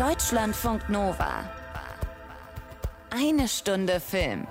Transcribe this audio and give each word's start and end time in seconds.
Deutschlandfunk 0.00 0.88
Nova. 0.88 1.44
Eine 3.10 3.46
Stunde 3.48 4.00
Film. 4.00 4.46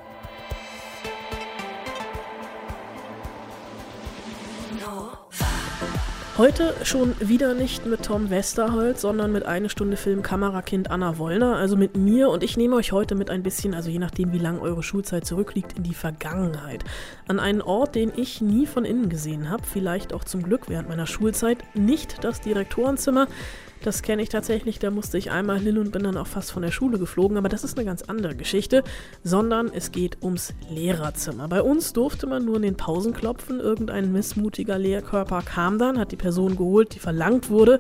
Heute 6.38 6.76
schon 6.84 7.16
wieder 7.20 7.56
nicht 7.56 7.88
mit 7.88 8.06
Tom 8.06 8.30
Westerholt, 8.30 9.00
sondern 9.00 9.32
mit 9.32 9.48
eine 9.48 9.70
Stunde 9.70 9.98
Film 9.98 10.22
Kamerakind 10.22 10.92
Anna 10.92 11.18
Wollner, 11.18 11.56
also 11.56 11.76
mit 11.76 11.98
mir 11.98 12.30
und 12.30 12.44
ich 12.44 12.56
nehme 12.56 12.76
euch 12.76 12.92
heute 12.92 13.16
mit 13.16 13.32
ein 13.32 13.42
bisschen, 13.42 13.74
also 13.74 13.90
je 13.90 13.98
nachdem 13.98 14.32
wie 14.32 14.38
lang 14.38 14.60
eure 14.60 14.84
Schulzeit 14.84 15.26
zurückliegt, 15.26 15.74
in 15.74 15.84
die 15.84 15.96
Vergangenheit. 15.96 16.84
An 17.28 17.40
einen 17.40 17.64
Ort, 17.64 17.96
den 17.96 18.12
ich 18.16 18.40
nie 18.40 18.68
von 18.68 18.86
innen 18.86 19.10
gesehen 19.10 19.50
habe, 19.50 19.64
vielleicht 19.64 20.14
auch 20.14 20.24
zum 20.24 20.44
Glück 20.44 20.70
während 20.70 20.90
meiner 20.90 21.08
Schulzeit, 21.08 21.58
nicht 21.74 22.24
das 22.24 22.40
Direktorenzimmer, 22.40 23.28
das 23.84 24.02
kenne 24.02 24.22
ich 24.22 24.30
tatsächlich, 24.30 24.80
da 24.80 24.92
musste 24.92 25.18
ich 25.18 25.32
einmal 25.32 25.60
hin 25.60 25.78
und 25.78 25.92
bin 25.92 26.04
dann 26.04 26.18
auch 26.18 26.28
fast 26.28 26.52
von 26.52 26.62
der 26.62 26.72
Schule 26.72 27.00
geflogen, 27.00 27.38
aber 27.38 27.50
das 27.50 27.64
ist 27.64 27.78
eine 27.78 27.86
ganz 27.86 28.04
andere 28.04 28.36
Geschichte, 28.36 28.84
sondern 29.24 29.72
es 29.74 29.92
geht 29.92 30.18
ums 30.22 30.54
Lehrerzimmer. 30.70 31.48
Bei 31.48 31.62
uns 31.62 31.94
durfte 31.94 32.28
man 32.28 32.46
nur 32.46 32.58
in 32.58 32.62
den 32.64 32.76
Pausen 32.76 33.14
klopfen, 33.14 33.60
irgendein 33.60 34.12
missmutiger 34.12 34.78
Lehrkörper 34.78 35.42
kam 35.42 35.80
dann, 35.80 35.98
hat 35.98 36.12
die 36.12 36.18
Person 36.18 36.58
geholt, 36.58 36.96
die 36.96 37.00
verlangt 37.00 37.50
wurde, 37.50 37.80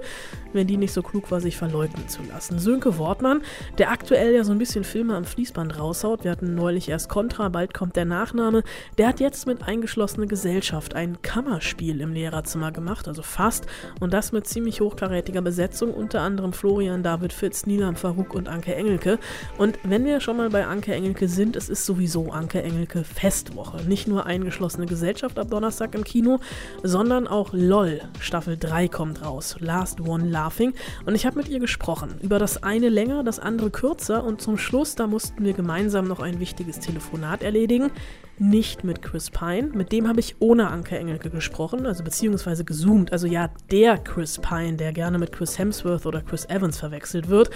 wenn 0.54 0.68
die 0.68 0.78
nicht 0.78 0.94
so 0.94 1.02
klug 1.02 1.32
war, 1.32 1.42
sich 1.42 1.58
verleugnen 1.58 2.08
zu 2.08 2.22
lassen. 2.24 2.60
Sönke 2.60 2.98
Wortmann, 2.98 3.42
der 3.78 3.92
aktuell 3.92 4.34
ja 4.34 4.44
so 4.44 4.52
ein 4.52 4.58
bisschen 4.58 4.84
Filme 4.84 5.16
am 5.16 5.26
Fließband 5.26 5.78
raushaut, 5.78 6.24
wir 6.24 6.32
hatten 6.32 6.56
neulich 6.56 6.90
erst 6.90 7.10
Contra, 7.10 7.50
bald 7.50 7.74
kommt 7.74 7.96
der 7.96 8.06
Nachname, 8.06 8.64
der 8.98 9.08
hat 9.08 9.20
jetzt 9.20 9.48
mit 9.48 9.64
eingeschlossene 9.64 10.28
Gesellschaft 10.28 10.96
ein 10.96 11.22
Kammerspiel 11.22 12.02
im 12.02 12.14
Lehrerzimmer 12.14 12.72
gemacht, 12.72 13.08
also 13.08 13.22
fast, 13.22 13.66
und 14.00 14.14
das 14.14 14.32
mit 14.32 14.48
ziemlich 14.48 14.82
hochkarätiger 14.82 15.42
Besetzung 15.42 15.89
Besetzung, 15.90 15.94
unter 15.94 16.22
anderem 16.22 16.54
Florian 16.54 17.04
David 17.04 17.34
Fitz, 17.34 17.66
Nilam 17.66 17.96
Farouk 17.96 18.34
und 18.34 18.48
Anke 18.48 18.76
Engelke. 18.76 19.20
Und 19.58 19.80
wenn 19.84 20.06
wir 20.06 20.20
schon 20.20 20.38
mal 20.38 20.50
bei 20.50 20.66
Anke 20.66 20.94
Engelke 20.94 21.28
sind, 21.28 21.56
es 21.56 21.70
ist 21.70 21.86
sowieso 21.86 22.32
Anke 22.32 22.62
Engelke 22.62 23.04
Festwoche. 23.04 23.84
Nicht 23.84 24.08
nur 24.08 24.26
eingeschlossene 24.26 24.86
Gesellschaft 24.86 25.40
ab 25.40 25.50
Donnerstag 25.50 25.96
im 25.96 26.04
Kino, 26.04 26.40
sondern 26.84 27.28
auch 27.28 27.50
LOL 27.54 28.02
Staffel 28.20 28.58
3 28.58 28.88
kommt 28.88 29.24
raus. 29.24 29.56
Last 29.60 30.02
One 30.02 30.30
Laughing. 30.30 30.74
Und 31.06 31.16
ich 31.16 31.26
habe 31.26 31.38
mit 31.38 31.50
ihr 31.50 31.60
gesprochen. 31.60 32.16
Über 32.22 32.40
das 32.40 32.64
eine 32.64 32.90
länger, 32.90 33.24
das 33.24 33.40
andere 33.40 33.70
kürzer. 33.70 34.24
Und 34.24 34.42
zum 34.42 34.58
Schluss, 34.58 34.96
da 34.96 35.08
mussten 35.08 35.44
wir 35.44 35.54
gemeinsam 35.54 36.08
noch 36.08 36.20
ein 36.20 36.40
wichtiges 36.40 36.80
Telefonat 36.80 37.44
erledigen 37.44 37.92
nicht 38.40 38.84
mit 38.84 39.02
Chris 39.02 39.30
Pine. 39.30 39.70
Mit 39.74 39.92
dem 39.92 40.08
habe 40.08 40.20
ich 40.20 40.36
ohne 40.40 40.70
Anke 40.70 40.98
Engelke 40.98 41.30
gesprochen, 41.30 41.86
also 41.86 42.04
beziehungsweise 42.04 42.64
gezoomt. 42.64 43.12
Also 43.12 43.28
ja, 43.28 43.50
der 43.72 43.98
Chris 43.98 44.40
Pine, 44.40 44.78
der 44.78 44.94
gerne 44.94 45.18
mit 45.18 45.32
Chris 45.32 45.58
Hemsworth 45.58 46.06
oder 46.06 46.22
Chris 46.22 46.46
Evans 46.46 46.80
verwechselt 46.80 47.30
wird. 47.30 47.50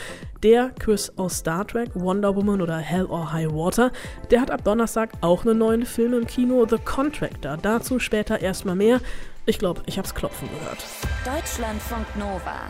Der 0.43 0.69
Chris 0.79 1.11
aus 1.17 1.37
Star 1.37 1.65
Trek, 1.65 1.91
Wonder 1.93 2.35
Woman 2.35 2.61
oder 2.61 2.77
Hell 2.77 3.05
or 3.05 3.31
High 3.31 3.51
Water. 3.51 3.91
Der 4.31 4.41
hat 4.41 4.51
ab 4.51 4.63
Donnerstag 4.63 5.11
auch 5.21 5.45
einen 5.45 5.57
neuen 5.57 5.85
Film 5.85 6.13
im 6.13 6.27
Kino, 6.27 6.65
The 6.69 6.77
Contractor. 6.77 7.57
Dazu 7.57 7.99
später 7.99 8.41
erstmal 8.41 8.75
mehr. 8.75 8.99
Ich 9.45 9.59
glaube, 9.59 9.81
ich 9.85 9.97
habe 9.97 10.07
es 10.07 10.15
klopfen 10.15 10.49
gehört. 10.49 10.85
Deutschlandfunk 11.25 12.15
Nova. 12.17 12.69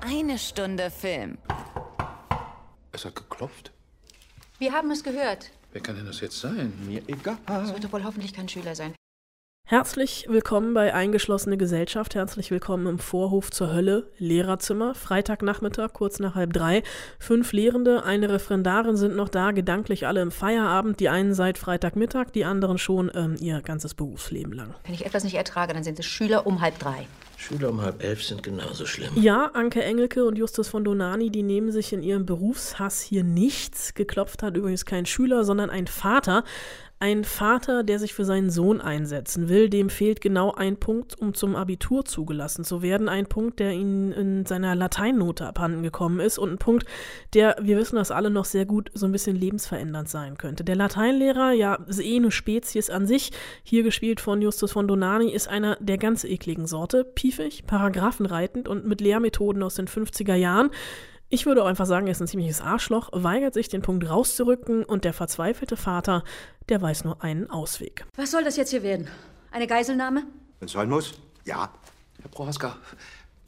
Eine 0.00 0.38
Stunde 0.38 0.90
Film. 0.90 1.38
Es 2.92 3.04
hat 3.04 3.14
geklopft. 3.14 3.70
Wir 4.58 4.72
haben 4.72 4.90
es 4.90 5.04
gehört. 5.04 5.50
Wer 5.72 5.80
kann 5.80 5.96
denn 5.96 6.06
das 6.06 6.20
jetzt 6.20 6.40
sein? 6.40 6.72
Mir 6.86 7.02
egal. 7.06 7.38
Es 7.46 7.72
wird 7.72 7.84
doch 7.84 7.92
wohl 7.92 8.04
hoffentlich 8.04 8.32
kein 8.32 8.48
Schüler 8.48 8.74
sein. 8.74 8.94
Herzlich 9.70 10.26
willkommen 10.28 10.74
bei 10.74 10.94
Eingeschlossene 10.94 11.56
Gesellschaft. 11.56 12.16
Herzlich 12.16 12.50
willkommen 12.50 12.88
im 12.88 12.98
Vorhof 12.98 13.52
zur 13.52 13.72
Hölle, 13.72 14.10
Lehrerzimmer. 14.18 14.96
Freitagnachmittag, 14.96 15.92
kurz 15.92 16.18
nach 16.18 16.34
halb 16.34 16.52
drei. 16.52 16.82
Fünf 17.20 17.52
Lehrende, 17.52 18.02
eine 18.02 18.30
Referendarin 18.30 18.96
sind 18.96 19.14
noch 19.14 19.28
da, 19.28 19.52
gedanklich 19.52 20.08
alle 20.08 20.22
im 20.22 20.32
Feierabend. 20.32 20.98
Die 20.98 21.08
einen 21.08 21.34
seit 21.34 21.56
Freitagmittag, 21.56 22.32
die 22.34 22.44
anderen 22.44 22.78
schon 22.78 23.12
ähm, 23.14 23.36
ihr 23.38 23.60
ganzes 23.60 23.94
Berufsleben 23.94 24.52
lang. 24.54 24.74
Wenn 24.82 24.94
ich 24.94 25.06
etwas 25.06 25.22
nicht 25.22 25.36
ertrage, 25.36 25.72
dann 25.72 25.84
sind 25.84 26.00
es 26.00 26.06
Schüler 26.06 26.48
um 26.48 26.60
halb 26.60 26.76
drei. 26.80 27.06
Schüler 27.36 27.70
um 27.70 27.80
halb 27.80 28.02
elf 28.02 28.24
sind 28.24 28.42
genauso 28.42 28.86
schlimm. 28.86 29.10
Ja, 29.14 29.52
Anke 29.54 29.84
Engelke 29.84 30.24
und 30.24 30.36
Justus 30.36 30.68
von 30.68 30.82
Donani, 30.82 31.30
die 31.30 31.44
nehmen 31.44 31.70
sich 31.70 31.92
in 31.92 32.02
ihrem 32.02 32.26
Berufshass 32.26 33.00
hier 33.00 33.22
nichts. 33.22 33.94
Geklopft 33.94 34.42
hat 34.42 34.56
übrigens 34.56 34.84
kein 34.84 35.06
Schüler, 35.06 35.44
sondern 35.44 35.70
ein 35.70 35.86
Vater. 35.86 36.42
Ein 37.02 37.24
Vater, 37.24 37.82
der 37.82 37.98
sich 37.98 38.12
für 38.12 38.26
seinen 38.26 38.50
Sohn 38.50 38.82
einsetzen 38.82 39.48
will, 39.48 39.70
dem 39.70 39.88
fehlt 39.88 40.20
genau 40.20 40.52
ein 40.52 40.76
Punkt, 40.76 41.18
um 41.18 41.32
zum 41.32 41.56
Abitur 41.56 42.04
zugelassen 42.04 42.62
zu 42.62 42.82
werden. 42.82 43.08
Ein 43.08 43.24
Punkt, 43.24 43.58
der 43.58 43.72
ihm 43.72 44.12
in 44.12 44.44
seiner 44.44 44.74
Lateinnote 44.74 45.46
abhanden 45.46 45.82
gekommen 45.82 46.20
ist 46.20 46.36
und 46.36 46.50
ein 46.52 46.58
Punkt, 46.58 46.84
der, 47.32 47.56
wir 47.58 47.78
wissen 47.78 47.96
das 47.96 48.10
alle 48.10 48.28
noch 48.28 48.44
sehr 48.44 48.66
gut, 48.66 48.90
so 48.92 49.06
ein 49.06 49.12
bisschen 49.12 49.34
lebensverändernd 49.34 50.10
sein 50.10 50.36
könnte. 50.36 50.62
Der 50.62 50.76
Lateinlehrer, 50.76 51.52
ja, 51.52 51.76
ist 51.86 52.00
eh 52.00 52.16
eine 52.16 52.30
Spezies 52.30 52.90
an 52.90 53.06
sich, 53.06 53.30
hier 53.62 53.82
gespielt 53.82 54.20
von 54.20 54.42
Justus 54.42 54.72
von 54.72 54.86
Donani, 54.86 55.32
ist 55.32 55.48
einer 55.48 55.78
der 55.80 55.96
ganz 55.96 56.24
ekligen 56.24 56.66
Sorte. 56.66 57.04
Piefig, 57.04 57.64
paragraphenreitend 57.66 58.68
und 58.68 58.86
mit 58.86 59.00
Lehrmethoden 59.00 59.62
aus 59.62 59.76
den 59.76 59.88
50er 59.88 60.34
Jahren. 60.34 60.68
Ich 61.32 61.46
würde 61.46 61.62
auch 61.62 61.68
einfach 61.68 61.86
sagen, 61.86 62.08
er 62.08 62.10
ist 62.10 62.20
ein 62.20 62.26
ziemliches 62.26 62.60
Arschloch, 62.60 63.08
weigert 63.12 63.54
sich, 63.54 63.68
den 63.68 63.82
Punkt 63.82 64.08
rauszurücken 64.08 64.84
und 64.84 65.04
der 65.04 65.12
verzweifelte 65.12 65.76
Vater, 65.76 66.24
der 66.68 66.82
weiß 66.82 67.04
nur 67.04 67.22
einen 67.22 67.48
Ausweg. 67.48 68.04
Was 68.16 68.32
soll 68.32 68.42
das 68.42 68.56
jetzt 68.56 68.70
hier 68.70 68.82
werden? 68.82 69.08
Eine 69.52 69.68
Geiselnahme? 69.68 70.24
Wenn 70.58 70.66
es 70.66 70.72
sein 70.72 70.88
muss, 70.88 71.14
ja. 71.44 71.70
Herr 72.20 72.30
Prohaska, 72.32 72.76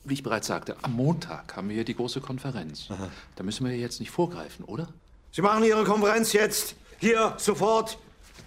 wie 0.05 0.15
ich 0.15 0.23
bereits 0.23 0.47
sagte, 0.47 0.77
am 0.83 0.93
Montag 0.93 1.57
haben 1.57 1.69
wir 1.69 1.75
hier 1.75 1.85
die 1.85 1.97
große 1.97 2.21
Konferenz. 2.21 2.87
Da 3.35 3.43
müssen 3.43 3.67
wir 3.67 3.77
jetzt 3.77 3.99
nicht 3.99 4.13
vorgreifen, 4.13 4.65
oder? 4.65 4.89
Sie 5.33 5.43
machen 5.43 5.65
Ihre 5.65 5.83
Konferenz 5.83 6.33
jetzt. 6.33 6.77
Hier, 7.01 7.35
sofort. 7.37 7.99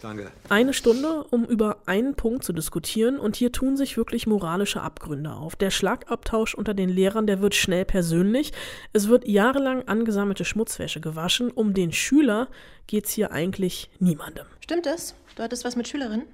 Danke. 0.02 0.32
Eine 0.50 0.74
Stunde, 0.74 1.24
um 1.32 1.46
über 1.46 1.78
einen 1.86 2.16
Punkt 2.16 2.44
zu 2.44 2.54
diskutieren 2.54 3.20
und 3.20 3.36
hier 3.36 3.52
tun 3.52 3.78
sich 3.78 3.98
wirklich 3.98 4.28
moralische 4.28 4.82
Abgründe 4.82 5.32
auf. 5.32 5.56
Der 5.56 5.72
Schlagabtausch 5.72 6.54
unter 6.56 6.74
den 6.74 6.90
Lehrern, 6.90 7.28
der 7.28 7.42
wird 7.42 7.56
schnell 7.56 7.86
persönlich. 7.86 8.54
Es 8.94 9.08
wird 9.08 9.28
jahrelang 9.28 9.88
angesammelte 9.88 10.46
Schmutzwäsche 10.46 11.02
gewaschen. 11.02 11.52
Um 11.52 11.74
den 11.74 11.92
Schüler 11.92 12.48
geht's 12.88 13.12
hier 13.12 13.32
eigentlich 13.32 13.90
niemandem. 14.00 14.46
Stimmt 14.62 14.86
es? 14.88 15.16
Du 15.36 15.44
hattest 15.44 15.66
was 15.66 15.76
mit 15.76 15.88
Schülerinnen? 15.88 16.28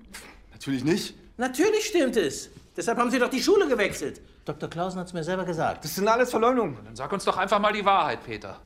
Natürlich 0.51 0.83
nicht. 0.83 1.15
Natürlich 1.37 1.85
stimmt 1.85 2.17
es. 2.17 2.49
Deshalb 2.75 2.97
haben 2.97 3.11
Sie 3.11 3.19
doch 3.19 3.29
die 3.29 3.41
Schule 3.41 3.67
gewechselt. 3.67 4.21
Dr. 4.45 4.69
Klausen 4.69 4.99
hat 4.99 5.07
es 5.07 5.13
mir 5.13 5.23
selber 5.23 5.45
gesagt. 5.45 5.83
Das 5.83 5.95
sind 5.95 6.07
alles 6.07 6.29
Verleumdungen. 6.29 6.77
Dann 6.83 6.95
sag 6.95 7.11
uns 7.11 7.25
doch 7.25 7.37
einfach 7.37 7.59
mal 7.59 7.73
die 7.73 7.85
Wahrheit, 7.85 8.23
Peter. 8.23 8.59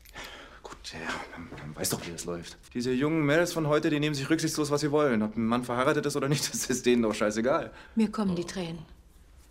Gut, 0.86 1.02
ja, 1.02 1.08
man, 1.32 1.68
man 1.68 1.76
weiß 1.76 1.90
doch, 1.90 2.06
wie 2.06 2.12
das 2.12 2.26
läuft. 2.26 2.58
Diese 2.74 2.92
jungen 2.92 3.26
Mädels 3.26 3.54
von 3.54 3.68
heute, 3.68 3.90
die 3.90 4.00
nehmen 4.00 4.14
sich 4.14 4.30
rücksichtslos, 4.30 4.70
was 4.70 4.82
sie 4.82 4.92
wollen. 4.92 5.24
Ob 5.24 5.36
ein 5.36 5.46
Mann 5.46 5.64
verheiratet 5.64 6.06
ist 6.06 6.16
oder 6.16 6.30
nicht, 6.30 6.48
das 6.54 6.68
ist 6.68 6.86
denen 6.86 7.02
doch 7.02 7.14
scheißegal. 7.14 7.72
Mir 7.96 8.12
kommen 8.12 8.36
die 8.36 8.46
Tränen. 8.46 8.80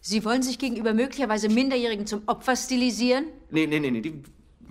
Sie 0.01 0.25
wollen 0.25 0.43
sich 0.43 0.59
gegenüber 0.59 0.93
möglicherweise 0.93 1.49
Minderjährigen 1.49 2.07
zum 2.07 2.23
Opfer 2.27 2.57
stilisieren? 2.57 3.25
Nee, 3.51 3.67
nee, 3.67 3.81
nee, 3.81 3.91
nee, 3.91 4.01
die 4.03 4.23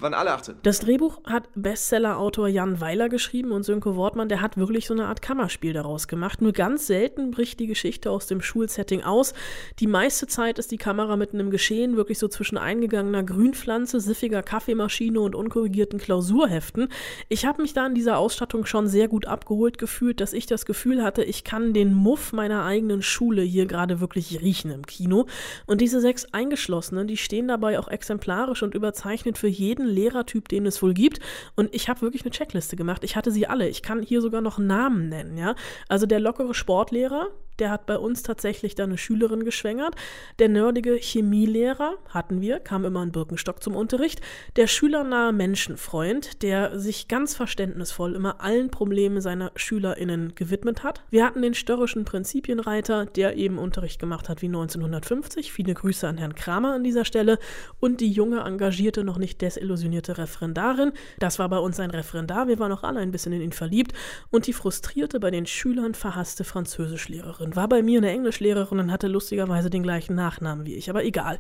waren 0.04 0.14
alle 0.14 0.32
18. 0.32 0.56
Das 0.62 0.80
Drehbuch 0.80 1.22
hat 1.24 1.50
Bestseller-Autor 1.56 2.50
Jan 2.50 2.80
Weiler 2.82 3.10
geschrieben 3.10 3.52
und 3.52 3.64
Sönke 3.64 3.96
Wortmann, 3.96 4.30
der 4.30 4.42
hat 4.42 4.58
wirklich 4.58 4.86
so 4.86 4.94
eine 4.94 5.08
Art 5.08 5.22
Kammerspiel 5.22 5.74
daraus 5.74 6.08
gemacht. 6.08 6.42
Nur 6.42 6.52
ganz 6.52 6.86
selten 6.88 7.32
bricht 7.32 7.60
die 7.60 7.68
Geschichte 7.68 8.12
aus 8.12 8.28
dem 8.28 8.42
Schulsetting 8.42 9.02
aus. 9.04 9.34
Die 9.80 9.88
meiste 9.88 10.28
Zeit 10.28 10.60
ist 10.60 10.72
die 10.72 10.78
Kamera 10.78 11.16
mitten 11.16 11.40
im 11.40 11.50
Geschehen, 11.50 11.96
wirklich 11.96 12.20
so 12.20 12.28
zwischen 12.28 12.58
eingegangener 12.58 13.24
Grünpflanze, 13.24 14.00
siffiger 14.00 14.44
Kaffeemaschine 14.44 15.20
und 15.22 15.36
unkorrigierten 15.36 16.00
Klausurheften. 16.00 16.90
Ich 17.30 17.46
habe 17.46 17.62
mich 17.62 17.74
da 17.74 17.88
in 17.88 17.96
dieser 17.96 18.18
Ausstattung 18.18 18.66
schon 18.66 18.88
sehr 18.88 19.08
gut 19.08 19.26
abgeholt 19.26 19.78
gefühlt, 19.78 20.20
dass 20.20 20.34
ich 20.34 20.46
das 20.46 20.66
Gefühl 20.66 21.04
hatte, 21.04 21.24
ich 21.24 21.44
kann 21.44 21.74
den 21.74 21.94
Muff 21.94 22.34
meiner 22.34 22.66
eigenen 22.66 23.02
Schule 23.02 23.42
hier 23.42 23.66
gerade 23.66 24.02
wirklich 24.02 24.42
riechen 24.42 24.72
im 24.72 24.86
Kino. 24.86 25.28
Und 25.66 25.80
diese 25.80 26.02
sechs 26.02 26.26
Eingeschlossenen, 26.34 27.08
die 27.08 27.18
stehen 27.18 27.48
dabei 27.48 27.80
auch 27.80 27.88
exemplarisch 27.88 28.64
und 28.64 28.76
überzeichnet 28.76 29.38
für 29.38 29.48
jeden 29.48 29.93
Lehrertyp, 29.94 30.50
den 30.50 30.66
es 30.66 30.82
wohl 30.82 30.94
gibt. 30.94 31.20
Und 31.56 31.74
ich 31.74 31.90
habe 31.90 32.02
wirklich 32.02 32.24
eine 32.24 32.32
Checkliste 32.32 32.76
gemacht. 32.76 33.04
Ich 33.04 33.16
hatte 33.16 33.32
sie 33.32 33.48
alle. 33.48 33.70
Ich 33.70 33.82
kann 33.82 34.02
hier 34.02 34.22
sogar 34.22 34.42
noch 34.42 34.58
Namen 34.58 35.10
nennen, 35.10 35.38
ja. 35.38 35.56
Also 35.88 36.06
der 36.06 36.20
lockere 36.20 36.54
Sportlehrer, 36.54 37.30
der 37.60 37.70
hat 37.70 37.86
bei 37.86 37.98
uns 37.98 38.24
tatsächlich 38.24 38.76
da 38.76 38.84
eine 38.84 38.98
Schülerin 38.98 39.44
geschwängert. 39.44 39.96
Der 40.40 40.50
nerdige 40.50 40.96
Chemielehrer 40.96 41.96
hatten 42.10 42.42
wir, 42.42 42.60
kam 42.60 42.86
immer 42.86 43.04
in 43.04 43.12
Birkenstock 43.12 43.62
zum 43.62 43.76
Unterricht. 43.76 44.22
Der 44.56 44.68
schülernahe 44.68 45.32
Menschenfreund, 45.34 46.42
der 46.42 46.80
sich 46.80 47.08
ganz 47.08 47.36
verständnisvoll 47.36 48.16
immer 48.16 48.42
allen 48.42 48.72
Problemen 48.72 49.22
seiner 49.22 49.52
SchülerInnen 49.56 50.34
gewidmet 50.36 50.84
hat. 50.84 51.04
Wir 51.10 51.26
hatten 51.26 51.42
den 51.42 51.54
störrischen 51.54 52.06
Prinzipienreiter, 52.06 53.06
der 53.06 53.38
eben 53.38 53.60
Unterricht 53.60 54.00
gemacht 54.00 54.30
hat 54.30 54.42
wie 54.42 54.48
1950. 54.48 55.52
Viele 55.52 55.74
Grüße 55.74 56.08
an 56.08 56.18
Herrn 56.18 56.36
Kramer 56.36 56.74
an 56.74 56.84
dieser 56.84 57.06
Stelle. 57.06 57.38
Und 57.80 58.02
die 58.02 58.12
junge, 58.12 58.42
engagierte, 58.42 59.04
noch 59.04 59.18
nicht 59.18 59.42
desillusionierte 59.42 59.73
desillusionierte 59.74 60.18
Referendarin, 60.18 60.94
das 61.20 61.40
war 61.40 61.50
bei 61.50 61.58
uns 61.58 61.80
ein 61.80 61.90
Referendar, 61.90 62.48
wir 62.48 62.60
waren 62.60 62.72
auch 62.72 62.84
alle 62.84 63.00
ein 63.00 63.12
bisschen 63.12 63.34
in 63.34 63.42
ihn 63.42 63.52
verliebt, 63.52 63.94
und 64.30 64.48
die 64.48 64.54
frustrierte, 64.54 65.20
bei 65.20 65.32
den 65.32 65.46
Schülern 65.46 65.94
verhasste 65.94 66.44
Französischlehrerin. 66.44 67.56
War 67.56 67.68
bei 67.68 67.82
mir 67.82 68.00
eine 68.00 68.12
Englischlehrerin 68.12 68.80
und 68.80 68.92
hatte 68.92 69.08
lustigerweise 69.08 69.70
den 69.70 69.84
gleichen 69.84 70.16
Nachnamen 70.16 70.66
wie 70.66 70.76
ich, 70.76 70.90
aber 70.90 71.04
egal. 71.04 71.38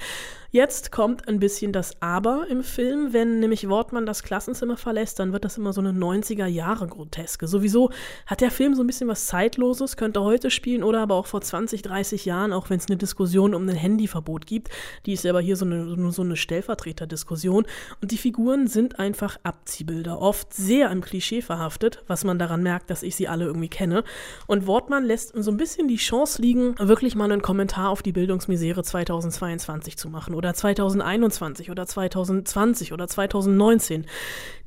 Jetzt 0.51 0.91
kommt 0.91 1.27
ein 1.27 1.39
bisschen 1.39 1.71
das 1.74 2.01
Aber 2.01 2.45
im 2.47 2.63
Film, 2.63 3.12
wenn 3.12 3.39
nämlich 3.39 3.68
Wortmann 3.69 4.06
das 4.06 4.21
Klassenzimmer 4.21 4.77
verlässt, 4.77 5.19
dann 5.19 5.33
wird 5.33 5.45
das 5.45 5.57
immer 5.57 5.74
so 5.74 5.81
eine 5.81 5.91
90er-Jahre-Groteske. 5.91 7.47
Sowieso 7.47 7.89
hat 8.27 8.41
der 8.41 8.51
Film 8.51 8.75
so 8.75 8.83
ein 8.83 8.88
bisschen 8.88 9.07
was 9.07 9.25
Zeitloses, 9.25 9.97
könnte 9.97 10.21
heute 10.21 10.51
spielen 10.51 10.83
oder 10.83 11.01
aber 11.01 11.15
auch 11.15 11.25
vor 11.25 11.41
20, 11.41 11.81
30 11.81 12.25
Jahren, 12.25 12.53
auch 12.53 12.69
wenn 12.69 12.77
es 12.77 12.88
eine 12.88 12.97
Diskussion 12.97 13.56
um 13.56 13.68
ein 13.68 13.75
Handyverbot 13.75 14.45
gibt. 14.45 14.69
Die 15.06 15.13
ist 15.13 15.25
aber 15.25 15.41
hier 15.41 15.56
so 15.56 15.65
eine, 15.65 16.12
so 16.12 16.21
eine 16.21 16.36
Stellvertreterdiskussion. 16.36 17.65
Und 18.01 18.12
die 18.12 18.18
Figuren 18.23 18.67
sind 18.67 18.99
einfach 18.99 19.37
Abziehbilder, 19.43 20.21
oft 20.21 20.53
sehr 20.53 20.89
im 20.91 21.01
Klischee 21.01 21.41
verhaftet, 21.41 22.01
was 22.07 22.23
man 22.23 22.39
daran 22.39 22.63
merkt, 22.63 22.89
dass 22.89 23.03
ich 23.03 23.17
sie 23.17 23.27
alle 23.27 23.43
irgendwie 23.43 23.67
kenne. 23.67 24.05
Und 24.47 24.65
Wortmann 24.65 25.03
lässt 25.03 25.33
so 25.35 25.51
ein 25.51 25.57
bisschen 25.57 25.89
die 25.89 25.97
Chance 25.97 26.41
liegen, 26.41 26.73
wirklich 26.79 27.15
mal 27.15 27.29
einen 27.29 27.41
Kommentar 27.41 27.89
auf 27.89 28.01
die 28.01 28.13
Bildungsmisere 28.13 28.81
2022 28.81 29.97
zu 29.97 30.07
machen 30.07 30.35
oder 30.35 30.53
2021 30.53 31.69
oder 31.69 31.85
2020 31.85 32.93
oder 32.93 33.09
2019. 33.09 34.05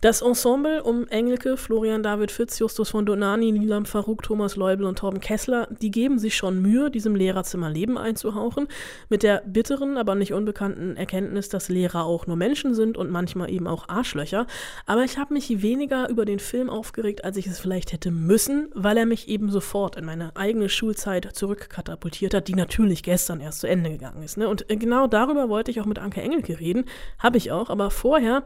Das 0.03 0.21
Ensemble 0.21 0.83
um 0.83 1.09
Engelke, 1.09 1.57
Florian 1.57 2.03
David 2.03 2.31
Fitz, 2.31 2.59
Justus 2.59 2.91
von 2.91 3.07
Donani, 3.07 3.51
Nilam 3.51 3.87
Farouk, 3.87 4.23
Thomas 4.23 4.55
Leubel 4.55 4.85
und 4.85 4.99
Torben 4.99 5.21
Kessler, 5.21 5.69
die 5.81 5.91
geben 5.91 6.19
sich 6.19 6.37
schon 6.37 6.61
Mühe, 6.61 6.91
diesem 6.91 7.17
Lehrerzimmer 7.17 7.71
Leben 7.71 7.97
einzuhauchen, 7.97 8.69
mit 9.09 9.23
der 9.23 9.43
bitteren, 9.47 9.97
aber 9.97 10.15
nicht 10.15 10.35
unbekannten 10.35 10.99
Erkenntnis, 10.99 11.49
dass 11.49 11.71
Lehrer 11.71 12.05
auch 12.05 12.27
nur 12.27 12.37
Menschen 12.37 12.75
sind 12.75 12.99
und 12.99 13.11
manchmal 13.11 13.46
eben 13.49 13.67
auch 13.67 13.89
Arschlöcher. 13.89 14.47
Aber 14.87 15.05
ich 15.05 15.19
habe 15.19 15.35
mich 15.35 15.63
weniger 15.63 16.09
über 16.09 16.25
den 16.25 16.39
Film 16.39 16.71
aufgeregt, 16.71 17.25
als 17.25 17.37
ich 17.37 17.47
es 17.47 17.59
vielleicht 17.59 17.93
hätte 17.93 18.11
müssen, 18.11 18.69
weil 18.75 18.97
er 18.97 19.07
mich 19.07 19.29
eben 19.29 19.51
sofort 19.51 19.97
in 19.97 20.05
meine 20.05 20.35
eigene 20.37 20.69
Schulzeit 20.69 21.29
zurückkatapultiert 21.35 22.35
hat, 22.35 22.49
die 22.49 22.55
natürlich 22.55 23.03
gestern 23.03 23.41
erst 23.41 23.61
zu 23.61 23.67
Ende 23.67 23.91
gegangen 23.91 24.23
ist. 24.23 24.37
Ne? 24.37 24.49
Und 24.49 24.67
genau 24.69 25.07
darüber 25.07 25.49
wollte 25.49 25.71
ich 25.71 25.81
auch 25.81 25.87
mit 25.87 25.99
Anke 25.99 26.23
Engelke 26.23 26.59
reden, 26.59 26.85
habe 27.19 27.37
ich 27.39 27.53
auch, 27.53 27.71
aber 27.71 27.91
vorher 27.91 28.45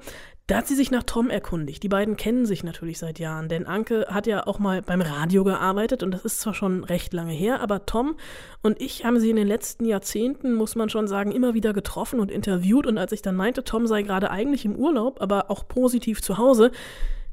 da 0.50 0.56
hat 0.56 0.66
sie 0.66 0.74
sich 0.74 0.90
nach 0.90 1.04
Tom 1.04 1.30
erkundigt. 1.30 1.80
Die 1.84 1.88
beiden 1.88 2.16
kennen 2.16 2.44
sich 2.44 2.64
natürlich 2.64 2.98
seit 2.98 3.20
Jahren, 3.20 3.48
denn 3.48 3.66
Anke 3.66 4.06
hat 4.08 4.26
ja 4.26 4.48
auch 4.48 4.58
mal 4.58 4.82
beim 4.82 5.00
Radio 5.00 5.44
gearbeitet 5.44 6.02
und 6.02 6.10
das 6.10 6.24
ist 6.24 6.40
zwar 6.40 6.54
schon 6.54 6.82
recht 6.82 7.12
lange 7.12 7.32
her, 7.32 7.60
aber 7.60 7.86
Tom 7.86 8.16
und 8.60 8.80
ich 8.82 9.04
haben 9.04 9.20
sie 9.20 9.30
in 9.30 9.36
den 9.36 9.46
letzten 9.46 9.84
Jahrzehnten, 9.84 10.54
muss 10.54 10.74
man 10.74 10.88
schon 10.88 11.06
sagen, 11.06 11.30
immer 11.30 11.54
wieder 11.54 11.72
getroffen 11.72 12.18
und 12.18 12.32
interviewt 12.32 12.88
und 12.88 12.98
als 12.98 13.12
ich 13.12 13.22
dann 13.22 13.36
meinte, 13.36 13.62
Tom 13.62 13.86
sei 13.86 14.02
gerade 14.02 14.32
eigentlich 14.32 14.64
im 14.64 14.74
Urlaub, 14.74 14.89
aber 14.96 15.50
auch 15.50 15.66
positiv 15.68 16.22
zu 16.22 16.38
Hause, 16.38 16.70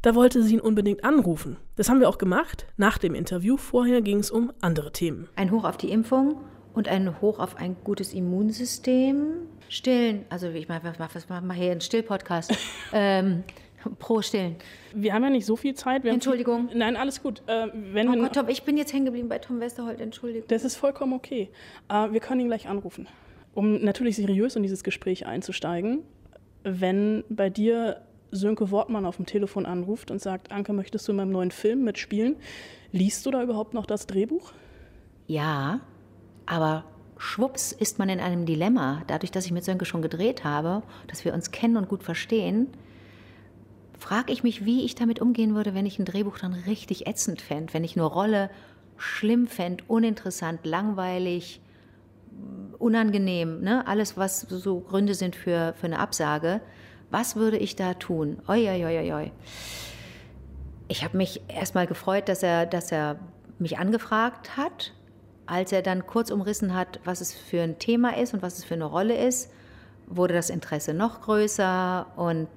da 0.02 0.16
wollte 0.16 0.44
sie 0.44 0.56
ihn 0.56 0.60
unbedingt 0.60 1.04
anrufen. 1.04 1.58
Das 1.76 1.90
haben 1.90 2.00
wir 2.00 2.10
auch 2.10 2.18
gemacht. 2.18 2.68
Nach 2.78 2.98
dem 2.98 3.16
Interview 3.16 3.58
vorher 3.58 4.02
ging 4.02 4.20
es 4.20 4.32
um 4.32 4.52
andere 4.62 4.92
Themen. 4.92 5.28
Ein 5.36 5.52
Hoch 5.52 5.64
auf 5.64 5.78
die 5.78 5.90
Impfung 5.90 6.38
und 6.74 6.88
ein 6.88 7.20
Hoch 7.22 7.40
auf 7.40 7.58
ein 7.58 7.76
gutes 7.84 8.14
Immunsystem. 8.14 9.34
Stillen, 9.70 10.26
also 10.30 10.48
ich 10.48 10.70
meine, 10.70 10.94
was, 10.98 11.30
machen 11.30 11.48
wir 11.48 11.56
hier? 11.56 11.72
Ein 11.72 11.82
Still-Podcast. 11.82 12.56
ähm, 12.94 13.44
pro 14.00 14.22
Stillen. 14.22 14.56
Wir 14.94 15.14
haben 15.14 15.24
ja 15.24 15.30
nicht 15.30 15.46
so 15.46 15.56
viel 15.56 15.74
Zeit. 15.74 16.04
Wir 16.04 16.12
Entschuldigung. 16.12 16.70
Viel, 16.70 16.78
nein, 16.78 16.96
alles 16.96 17.22
gut. 17.22 17.42
Äh, 17.48 17.68
wenn 17.74 18.10
oh 18.10 18.22
Gott, 18.22 18.36
Tom, 18.36 18.50
ich 18.50 18.64
bin 18.64 18.78
jetzt 18.78 18.94
hängen 18.94 19.06
geblieben 19.06 19.30
bei 19.30 19.40
Tom 19.40 19.60
Westerholt, 19.60 20.00
Entschuldigung. 20.00 20.48
Das 20.48 20.64
ist 20.64 20.76
vollkommen 20.76 21.14
okay. 21.14 21.50
Äh, 21.90 22.12
wir 22.12 22.20
können 22.20 22.42
ihn 22.42 22.48
gleich 22.48 22.68
anrufen, 22.68 23.08
um 23.54 23.84
natürlich 23.84 24.16
seriös 24.16 24.56
in 24.56 24.64
dieses 24.64 24.84
Gespräch 24.84 25.26
einzusteigen. 25.26 26.04
Wenn 26.64 27.24
bei 27.30 27.50
dir 27.50 28.02
Sönke 28.32 28.72
Wortmann 28.72 29.06
auf 29.06 29.18
dem 29.18 29.26
Telefon 29.26 29.66
anruft 29.66 30.12
und 30.12 30.22
sagt, 30.22 30.52
Anke, 30.52 30.74
möchtest 30.74 31.08
du 31.08 31.12
in 31.12 31.18
meinem 31.18 31.32
neuen 31.32 31.52
Film 31.52 31.84
mitspielen? 31.84 32.36
Liest 32.92 33.26
du 33.26 33.32
da 33.32 33.42
überhaupt 33.42 33.74
noch 33.74 33.86
das 33.86 34.08
Drehbuch? 34.08 34.52
Ja, 35.28 35.82
aber 36.46 36.84
schwupps 37.18 37.72
ist 37.72 38.00
man 38.00 38.10
in 38.10 38.20
einem 38.20 38.46
Dilemma. 38.46 39.04
Dadurch, 39.08 39.32
dass 39.32 39.46
ich 39.46 39.52
mit 39.52 39.64
Sönke 39.64 39.86
schon 39.86 40.02
gedreht 40.02 40.44
habe, 40.44 40.84
dass 41.08 41.26
wir 41.26 41.34
uns 41.34 41.52
kennen 41.52 41.78
und 41.78 41.90
gut 41.90 42.04
verstehen, 42.04 42.68
frage 43.98 44.32
ich 44.32 44.44
mich, 44.44 44.66
wie 44.66 44.84
ich 44.84 44.96
damit 44.96 45.22
umgehen 45.22 45.56
würde, 45.56 45.74
wenn 45.74 45.86
ich 45.86 46.00
ein 46.00 46.06
Drehbuch 46.06 46.38
dann 46.38 46.54
richtig 46.54 47.08
ätzend 47.08 47.42
fände, 47.42 47.74
wenn 47.74 47.84
ich 47.84 47.96
eine 47.96 48.06
Rolle 48.06 48.50
schlimm 48.98 49.48
fände, 49.48 49.84
uninteressant, 49.88 50.66
langweilig, 50.66 51.62
unangenehm, 52.78 53.62
ne? 53.62 53.86
alles, 53.88 54.18
was 54.18 54.42
so 54.42 54.80
Gründe 54.80 55.14
sind 55.14 55.36
für, 55.36 55.74
für 55.80 55.88
eine 55.88 56.00
Absage. 56.00 56.62
Was 57.10 57.36
würde 57.36 57.58
ich 57.58 57.76
da 57.76 57.94
tun? 57.94 58.42
Oi, 58.48 58.68
oi, 58.70 58.86
oi, 58.86 59.14
oi. 59.14 59.32
Ich 60.88 61.04
habe 61.04 61.18
mich 61.18 61.42
erstmal 61.48 61.88
gefreut, 61.88 62.30
dass 62.30 62.44
er, 62.44 62.66
dass 62.66 62.92
er 62.92 63.18
mich 63.60 63.78
angefragt 63.78 64.58
hat 64.58 64.94
als 65.48 65.72
er 65.72 65.82
dann 65.82 66.06
kurz 66.06 66.30
umrissen 66.30 66.76
hat, 66.76 67.00
was 67.06 67.22
es 67.22 67.34
für 67.34 67.62
ein 67.62 67.80
Thema 67.80 68.18
ist 68.18 68.34
und 68.34 68.42
was 68.42 68.58
es 68.58 68.66
für 68.66 68.76
eine 68.76 68.86
Rolle 68.86 69.18
ist, 69.18 69.50
wurde 70.06 70.34
das 70.34 70.50
Interesse 70.50 70.94
noch 70.94 71.22
größer 71.22 72.06
und 72.16 72.50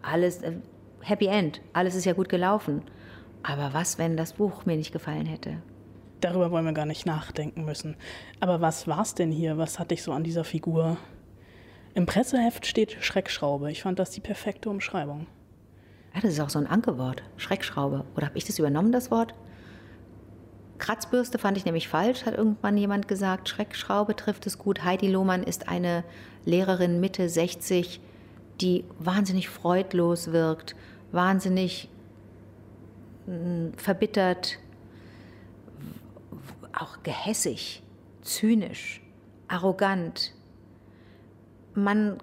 alles, 0.00 0.42
äh, 0.42 0.52
Happy 1.00 1.26
End, 1.26 1.60
alles 1.72 1.94
ist 1.94 2.06
ja 2.06 2.14
gut 2.14 2.28
gelaufen. 2.28 2.82
Aber 3.42 3.74
was, 3.74 3.98
wenn 3.98 4.16
das 4.16 4.32
Buch 4.34 4.64
mir 4.64 4.76
nicht 4.76 4.92
gefallen 4.92 5.26
hätte? 5.26 5.58
Darüber 6.24 6.50
wollen 6.50 6.64
wir 6.64 6.72
gar 6.72 6.86
nicht 6.86 7.04
nachdenken 7.04 7.66
müssen. 7.66 7.96
Aber 8.40 8.62
was 8.62 8.88
war 8.88 9.02
es 9.02 9.14
denn 9.14 9.30
hier? 9.30 9.58
Was 9.58 9.78
hatte 9.78 9.92
ich 9.92 10.02
so 10.02 10.10
an 10.10 10.24
dieser 10.24 10.42
Figur? 10.42 10.96
Im 11.92 12.06
Presseheft 12.06 12.64
steht 12.64 12.96
Schreckschraube. 13.04 13.70
Ich 13.70 13.82
fand 13.82 13.98
das 13.98 14.10
die 14.10 14.22
perfekte 14.22 14.70
Umschreibung. 14.70 15.26
Ja, 16.14 16.22
das 16.22 16.32
ist 16.32 16.40
auch 16.40 16.48
so 16.48 16.58
ein 16.58 16.66
Ankewort, 16.66 17.22
Schreckschraube. 17.36 18.06
Oder 18.16 18.28
habe 18.28 18.38
ich 18.38 18.46
das 18.46 18.58
übernommen, 18.58 18.90
das 18.90 19.10
Wort? 19.10 19.34
Kratzbürste 20.78 21.38
fand 21.38 21.58
ich 21.58 21.66
nämlich 21.66 21.88
falsch, 21.88 22.24
hat 22.24 22.38
irgendwann 22.38 22.78
jemand 22.78 23.06
gesagt. 23.06 23.50
Schreckschraube 23.50 24.16
trifft 24.16 24.46
es 24.46 24.56
gut. 24.56 24.82
Heidi 24.82 25.08
Lohmann 25.08 25.42
ist 25.42 25.68
eine 25.68 26.04
Lehrerin 26.46 27.00
Mitte 27.00 27.28
60, 27.28 28.00
die 28.62 28.86
wahnsinnig 28.98 29.50
freudlos 29.50 30.32
wirkt, 30.32 30.74
wahnsinnig 31.12 31.90
hm, 33.26 33.74
verbittert, 33.76 34.58
auch 36.80 37.02
gehässig, 37.02 37.82
zynisch, 38.22 39.00
arrogant. 39.48 40.32
Man 41.74 42.18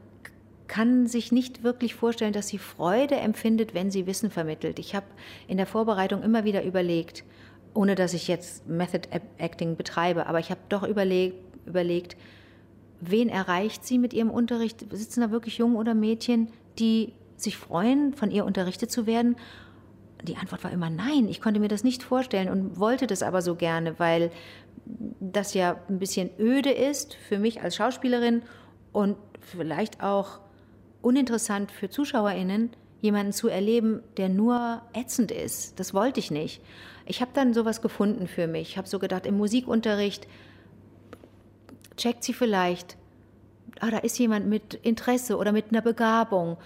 kann 0.68 1.06
sich 1.06 1.32
nicht 1.32 1.64
wirklich 1.64 1.96
vorstellen, 1.96 2.32
dass 2.34 2.48
sie 2.48 2.58
Freude 2.58 3.16
empfindet, 3.16 3.74
wenn 3.74 3.92
sie 3.92 4.08
Wissen 4.08 4.32
vermittelt. 4.32 4.80
Ich 4.80 4.96
habe 4.96 5.06
in 5.48 5.58
der 5.58 5.66
Vorbereitung 5.66 6.24
immer 6.24 6.46
wieder 6.46 6.64
überlegt, 6.64 7.26
ohne 7.74 7.96
dass 7.96 8.14
ich 8.14 8.28
jetzt 8.28 8.68
Method 8.68 9.10
Acting 9.38 9.76
betreibe, 9.76 10.28
aber 10.28 10.40
ich 10.40 10.50
habe 10.50 10.62
doch 10.70 10.84
überlegt, 10.84 11.36
überlegt, 11.66 12.16
wen 13.02 13.30
erreicht 13.30 13.86
sie 13.86 13.98
mit 13.98 14.14
ihrem 14.14 14.30
Unterricht? 14.30 14.86
Sitzen 14.92 15.22
da 15.22 15.32
wirklich 15.32 15.58
Jungen 15.58 15.76
oder 15.76 15.94
Mädchen, 15.94 16.48
die 16.80 17.14
sich 17.36 17.58
freuen, 17.58 18.14
von 18.14 18.32
ihr 18.32 18.46
unterrichtet 18.46 18.92
zu 18.92 19.06
werden? 19.06 19.36
Die 20.24 20.38
Antwort 20.38 20.64
war 20.64 20.72
immer 20.72 20.90
nein. 20.90 21.28
Ich 21.28 21.42
konnte 21.42 21.60
mir 21.60 21.68
das 21.68 21.84
nicht 21.84 22.04
vorstellen 22.04 22.50
und 22.50 22.80
wollte 22.80 23.08
das 23.08 23.24
aber 23.24 23.42
so 23.42 23.56
gerne, 23.56 24.00
weil 24.00 24.32
das 25.20 25.54
ja 25.54 25.78
ein 25.90 26.00
bisschen 26.00 26.30
öde 26.40 26.72
ist 26.72 27.16
für 27.16 27.40
mich 27.40 27.62
als 27.62 27.76
Schauspielerin 27.76 28.44
und 28.92 29.18
vielleicht 29.40 30.04
auch 30.04 30.40
uninteressant 31.02 31.72
für 31.72 31.90
ZuschauerInnen, 31.90 32.72
jemanden 33.02 33.34
zu 33.34 33.48
erleben, 33.48 34.02
der 34.18 34.30
nur 34.30 34.82
ätzend 34.94 35.32
ist. 35.32 35.80
Das 35.80 35.94
wollte 35.94 36.20
ich 36.20 36.30
nicht. 36.30 36.62
Ich 37.06 37.22
habe 37.22 37.32
dann 37.34 37.54
sowas 37.54 37.82
gefunden 37.82 38.28
für 38.28 38.48
mich. 38.48 38.70
Ich 38.70 38.78
habe 38.78 38.88
so 38.88 39.00
gedacht, 39.00 39.26
im 39.26 39.38
Musikunterricht 39.38 40.28
checkt 41.98 42.24
sie 42.24 42.34
vielleicht, 42.34 42.98
ah, 43.80 43.90
da 43.90 43.98
ist 43.98 44.20
jemand 44.20 44.48
mit 44.48 44.76
Interesse 44.76 45.38
oder 45.38 45.52
mit 45.52 45.72
einer 45.72 45.82
Begabung. 45.82 46.58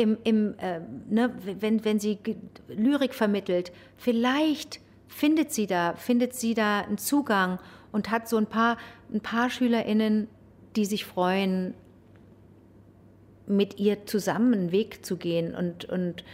Im, 0.00 0.16
im, 0.24 0.54
äh, 0.58 0.80
ne, 1.10 1.30
wenn, 1.60 1.84
wenn 1.84 2.00
sie 2.00 2.18
Lyrik 2.68 3.12
vermittelt, 3.12 3.70
vielleicht 3.98 4.80
findet 5.08 5.52
sie 5.52 5.66
da, 5.66 5.92
findet 5.94 6.32
sie 6.32 6.54
da 6.54 6.80
einen 6.80 6.96
Zugang 6.96 7.58
und 7.92 8.10
hat 8.10 8.26
so 8.26 8.38
ein 8.38 8.46
paar, 8.46 8.78
ein 9.12 9.20
paar 9.20 9.50
SchülerInnen, 9.50 10.26
die 10.74 10.86
sich 10.86 11.04
freuen, 11.04 11.74
mit 13.46 13.78
ihr 13.78 14.06
zusammen 14.06 14.54
einen 14.54 14.72
Weg 14.72 15.04
zu 15.04 15.18
gehen 15.18 15.54
und, 15.54 15.84
und 15.84 16.24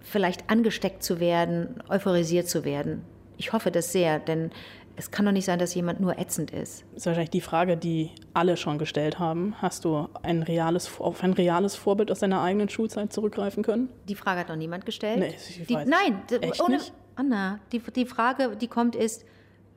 vielleicht 0.00 0.50
angesteckt 0.50 1.02
zu 1.02 1.18
werden, 1.18 1.82
euphorisiert 1.88 2.46
zu 2.46 2.66
werden. 2.66 3.02
Ich 3.38 3.54
hoffe 3.54 3.70
das 3.70 3.90
sehr, 3.90 4.18
denn 4.18 4.50
es 4.96 5.10
kann 5.10 5.24
doch 5.24 5.32
nicht 5.32 5.44
sein, 5.44 5.58
dass 5.58 5.74
jemand 5.74 6.00
nur 6.00 6.18
ätzend 6.18 6.50
ist. 6.50 6.84
Das 6.90 6.98
ist 6.98 7.06
wahrscheinlich 7.06 7.30
die 7.30 7.40
Frage, 7.40 7.76
die 7.76 8.10
alle 8.34 8.56
schon 8.56 8.78
gestellt 8.78 9.18
haben. 9.18 9.54
Hast 9.60 9.84
du 9.84 10.08
ein 10.22 10.42
reales, 10.42 10.90
auf 11.00 11.22
ein 11.22 11.32
reales 11.32 11.76
Vorbild 11.76 12.10
aus 12.10 12.20
deiner 12.20 12.42
eigenen 12.42 12.68
Schulzeit 12.68 13.12
zurückgreifen 13.12 13.62
können? 13.62 13.88
Die 14.08 14.14
Frage 14.14 14.40
hat 14.40 14.48
noch 14.48 14.56
niemand 14.56 14.84
gestellt. 14.84 15.20
Nee, 15.20 15.34
ich 15.36 15.66
die, 15.66 15.74
weiß. 15.74 15.88
Nein, 15.88 16.22
Echt 16.40 16.62
ohne, 16.62 16.76
nicht? 16.76 16.92
Anna, 17.16 17.58
die, 17.72 17.80
die 17.80 18.06
Frage, 18.06 18.56
die 18.56 18.68
kommt, 18.68 18.94
ist, 18.94 19.24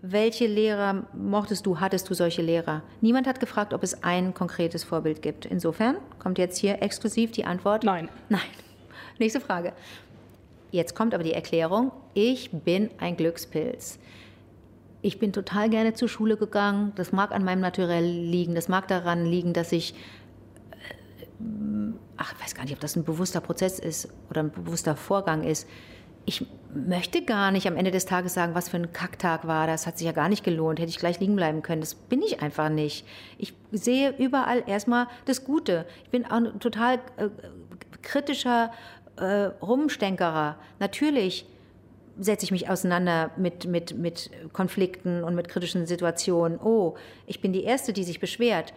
welche 0.01 0.47
Lehrer 0.47 1.07
mochtest 1.13 1.65
du, 1.65 1.79
hattest 1.79 2.09
du 2.09 2.13
solche 2.13 2.41
Lehrer? 2.41 2.83
Niemand 3.01 3.25
hat 3.25 3.39
gefragt, 3.39 3.73
ob 3.73 3.83
es 3.83 4.03
ein 4.03 4.33
konkretes 4.33 4.83
Vorbild 4.83 5.21
gibt. 5.21 5.45
Insofern 5.45 5.97
kommt 6.19 6.37
jetzt 6.37 6.57
hier 6.57 6.81
exklusiv 6.81 7.31
die 7.31 7.45
Antwort. 7.45 7.83
Nein. 7.83 8.09
Nein. 8.29 8.41
Nächste 9.19 9.39
Frage. 9.39 9.73
Jetzt 10.71 10.93
kommt 10.93 11.13
aber 11.13 11.23
die 11.23 11.33
Erklärung. 11.33 11.91
Ich 12.13 12.51
bin 12.51 12.89
ein 12.99 13.15
Glückspilz. 13.15 13.97
Ich 15.05 15.19
bin 15.19 15.31
total 15.31 15.69
gerne 15.69 15.93
zur 15.93 16.09
Schule 16.09 16.35
gegangen. 16.35 16.91
Das 16.95 17.11
mag 17.11 17.31
an 17.31 17.43
meinem 17.43 17.59
Naturell 17.61 18.05
liegen. 18.05 18.55
Das 18.55 18.69
mag 18.69 18.87
daran 18.87 19.23
liegen, 19.23 19.53
dass 19.53 19.71
ich 19.71 19.93
ach, 22.17 22.33
ich 22.33 22.43
weiß 22.43 22.55
gar 22.55 22.63
nicht, 22.63 22.73
ob 22.73 22.79
das 22.79 22.95
ein 22.95 23.03
bewusster 23.03 23.39
Prozess 23.39 23.77
ist 23.77 24.09
oder 24.31 24.41
ein 24.41 24.51
bewusster 24.51 24.95
Vorgang 24.95 25.43
ist. 25.43 25.69
Ich 26.25 26.47
möchte 26.73 27.23
gar 27.23 27.51
nicht 27.51 27.67
am 27.67 27.77
Ende 27.77 27.91
des 27.91 28.07
Tages 28.07 28.33
sagen, 28.33 28.55
was 28.55 28.69
für 28.69 28.77
ein 28.77 28.93
Kacktag 28.93 29.45
war. 29.45 29.67
Das 29.67 29.85
hat 29.85 29.99
sich 29.99 30.07
ja 30.07 30.11
gar 30.11 30.27
nicht 30.27 30.43
gelohnt. 30.43 30.79
Hätte 30.79 30.89
ich 30.89 30.97
gleich 30.97 31.19
liegen 31.19 31.35
bleiben 31.35 31.61
können. 31.61 31.81
Das 31.81 31.93
bin 31.93 32.23
ich 32.23 32.41
einfach 32.41 32.69
nicht. 32.69 33.05
Ich 33.37 33.53
sehe 33.71 34.09
überall 34.17 34.63
erstmal 34.65 35.05
das 35.25 35.43
Gute. 35.43 35.85
Ich 36.03 36.09
bin 36.09 36.25
auch 36.25 36.37
ein 36.37 36.59
total 36.59 36.95
äh, 37.17 37.29
kritischer 38.01 38.71
äh, 39.17 39.51
Rumstänkerer. 39.61 40.57
Natürlich 40.79 41.45
setze 42.19 42.45
ich 42.45 42.51
mich 42.51 42.69
auseinander 42.69 43.31
mit, 43.37 43.65
mit, 43.65 43.97
mit 43.97 44.29
Konflikten 44.53 45.23
und 45.23 45.35
mit 45.35 45.49
kritischen 45.49 45.85
Situationen. 45.85 46.59
Oh, 46.59 46.95
ich 47.27 47.41
bin 47.41 47.53
die 47.53 47.63
Erste, 47.63 47.93
die 47.93 48.03
sich 48.03 48.19
beschwert. 48.19 48.73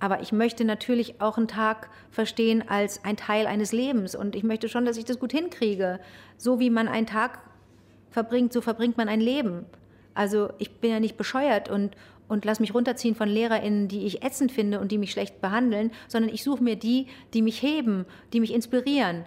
Aber 0.00 0.20
ich 0.20 0.32
möchte 0.32 0.64
natürlich 0.64 1.20
auch 1.20 1.38
einen 1.38 1.46
Tag 1.46 1.88
verstehen 2.10 2.64
als 2.68 3.04
ein 3.04 3.16
Teil 3.16 3.46
eines 3.46 3.70
Lebens. 3.70 4.16
Und 4.16 4.34
ich 4.34 4.42
möchte 4.42 4.68
schon, 4.68 4.84
dass 4.84 4.96
ich 4.96 5.04
das 5.04 5.20
gut 5.20 5.30
hinkriege. 5.30 6.00
So 6.36 6.58
wie 6.58 6.70
man 6.70 6.88
einen 6.88 7.06
Tag 7.06 7.38
verbringt, 8.10 8.52
so 8.52 8.60
verbringt 8.60 8.96
man 8.96 9.08
ein 9.08 9.20
Leben. 9.20 9.64
Also 10.14 10.50
ich 10.58 10.72
bin 10.72 10.90
ja 10.90 10.98
nicht 10.98 11.16
bescheuert 11.16 11.70
und, 11.70 11.96
und 12.28 12.44
lass 12.44 12.58
mich 12.58 12.74
runterziehen 12.74 13.14
von 13.14 13.28
LehrerInnen, 13.28 13.88
die 13.88 14.04
ich 14.04 14.24
ätzend 14.24 14.52
finde 14.52 14.80
und 14.80 14.90
die 14.90 14.98
mich 14.98 15.12
schlecht 15.12 15.40
behandeln, 15.40 15.92
sondern 16.08 16.34
ich 16.34 16.42
suche 16.42 16.62
mir 16.62 16.76
die, 16.76 17.06
die 17.32 17.42
mich 17.42 17.62
heben, 17.62 18.04
die 18.32 18.40
mich 18.40 18.52
inspirieren. 18.52 19.24